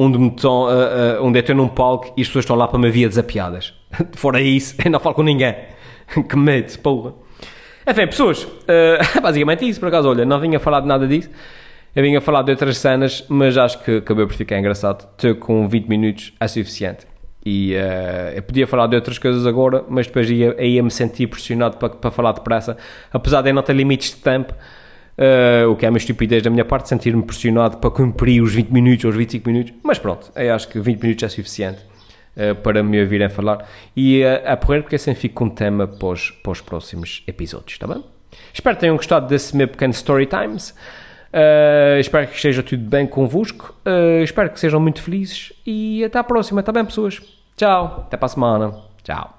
onde, 0.00 0.16
me 0.16 0.28
estão, 0.28 0.66
uh, 0.66 1.20
uh, 1.20 1.26
onde 1.26 1.38
eu 1.38 1.40
estou 1.40 1.56
num 1.56 1.66
palco 1.66 2.14
e 2.16 2.22
as 2.22 2.28
pessoas 2.28 2.44
estão 2.44 2.54
lá 2.54 2.68
para 2.68 2.78
me 2.78 2.88
ver 2.88 3.08
desapiadas. 3.08 3.74
Fora 4.14 4.40
isso, 4.40 4.76
eu 4.82 4.90
não 4.92 5.00
falo 5.00 5.16
com 5.16 5.24
ninguém. 5.24 5.56
que 6.28 6.36
medo, 6.36 6.78
porra. 6.78 7.14
Enfim, 7.86 8.06
pessoas, 8.06 8.44
uh, 8.44 8.60
basicamente 9.20 9.68
isso, 9.68 9.80
por 9.80 9.88
acaso, 9.88 10.08
olha, 10.08 10.24
não 10.24 10.38
vinha 10.38 10.60
falar 10.60 10.80
de 10.80 10.86
nada 10.86 11.06
disso. 11.06 11.28
Eu 11.96 12.02
vinha 12.04 12.20
falar 12.20 12.42
de 12.42 12.52
outras 12.52 12.78
cenas, 12.78 13.24
mas 13.28 13.58
acho 13.58 13.82
que 13.82 13.96
acabei 13.96 14.24
por 14.24 14.34
ficar 14.34 14.56
engraçado. 14.56 15.08
Estou 15.16 15.34
com 15.34 15.68
20 15.68 15.88
minutos, 15.88 16.32
é 16.38 16.46
suficiente. 16.46 17.04
E 17.44 17.74
uh, 17.74 18.36
eu 18.36 18.42
podia 18.42 18.68
falar 18.68 18.86
de 18.86 18.94
outras 18.94 19.18
coisas 19.18 19.46
agora, 19.46 19.84
mas 19.88 20.06
depois 20.06 20.30
ia, 20.30 20.54
ia 20.64 20.82
me 20.82 20.92
sentir 20.92 21.26
pressionado 21.26 21.76
para, 21.76 21.88
para 21.88 22.10
falar 22.12 22.32
depressa, 22.32 22.76
apesar 23.12 23.42
de 23.42 23.50
eu 23.50 23.54
não 23.54 23.62
ter 23.62 23.72
limites 23.72 24.10
de 24.10 24.16
tempo. 24.18 24.54
Uh, 25.18 25.68
o 25.68 25.74
que 25.74 25.84
é 25.84 25.88
uma 25.88 25.98
estupidez 25.98 26.44
da 26.44 26.48
minha 26.48 26.64
parte, 26.64 26.88
sentir-me 26.88 27.24
pressionado 27.24 27.78
para 27.78 27.90
cumprir 27.90 28.40
os 28.40 28.54
20 28.54 28.70
minutos 28.70 29.04
ou 29.04 29.10
os 29.10 29.16
25 29.16 29.48
minutos, 29.50 29.74
mas 29.82 29.98
pronto, 29.98 30.30
eu 30.36 30.54
acho 30.54 30.68
que 30.68 30.78
20 30.78 31.02
minutos 31.02 31.24
é 31.24 31.28
suficiente 31.28 31.80
uh, 32.36 32.54
para 32.62 32.84
me 32.84 33.00
ouvirem 33.00 33.28
falar 33.28 33.68
e 33.96 34.22
uh, 34.22 34.52
a 34.52 34.56
correr, 34.56 34.82
porque 34.82 34.94
assim 34.94 35.16
fico 35.16 35.34
com 35.34 35.46
um 35.46 35.50
tema 35.50 35.88
para 35.88 36.06
os, 36.06 36.30
para 36.30 36.52
os 36.52 36.60
próximos 36.60 37.24
episódios, 37.26 37.72
está 37.72 37.88
bem? 37.88 38.04
Espero 38.54 38.76
que 38.76 38.80
tenham 38.80 38.96
gostado 38.96 39.26
desse 39.26 39.56
meu 39.56 39.66
pequeno 39.66 39.92
Story 39.92 40.26
Times. 40.26 40.74
Espero 41.98 42.28
que 42.28 42.36
esteja 42.36 42.62
tudo 42.62 42.82
bem 42.82 43.06
convosco. 43.06 43.74
Espero 44.22 44.50
que 44.50 44.60
sejam 44.60 44.78
muito 44.80 45.02
felizes 45.02 45.52
e 45.66 46.04
até 46.04 46.18
à 46.18 46.24
próxima, 46.24 46.60
está 46.60 46.70
bem, 46.70 46.84
pessoas? 46.84 47.20
Tchau, 47.56 48.04
até 48.06 48.16
para 48.16 48.26
a 48.26 48.28
semana. 48.28 48.74
Tchau. 49.02 49.37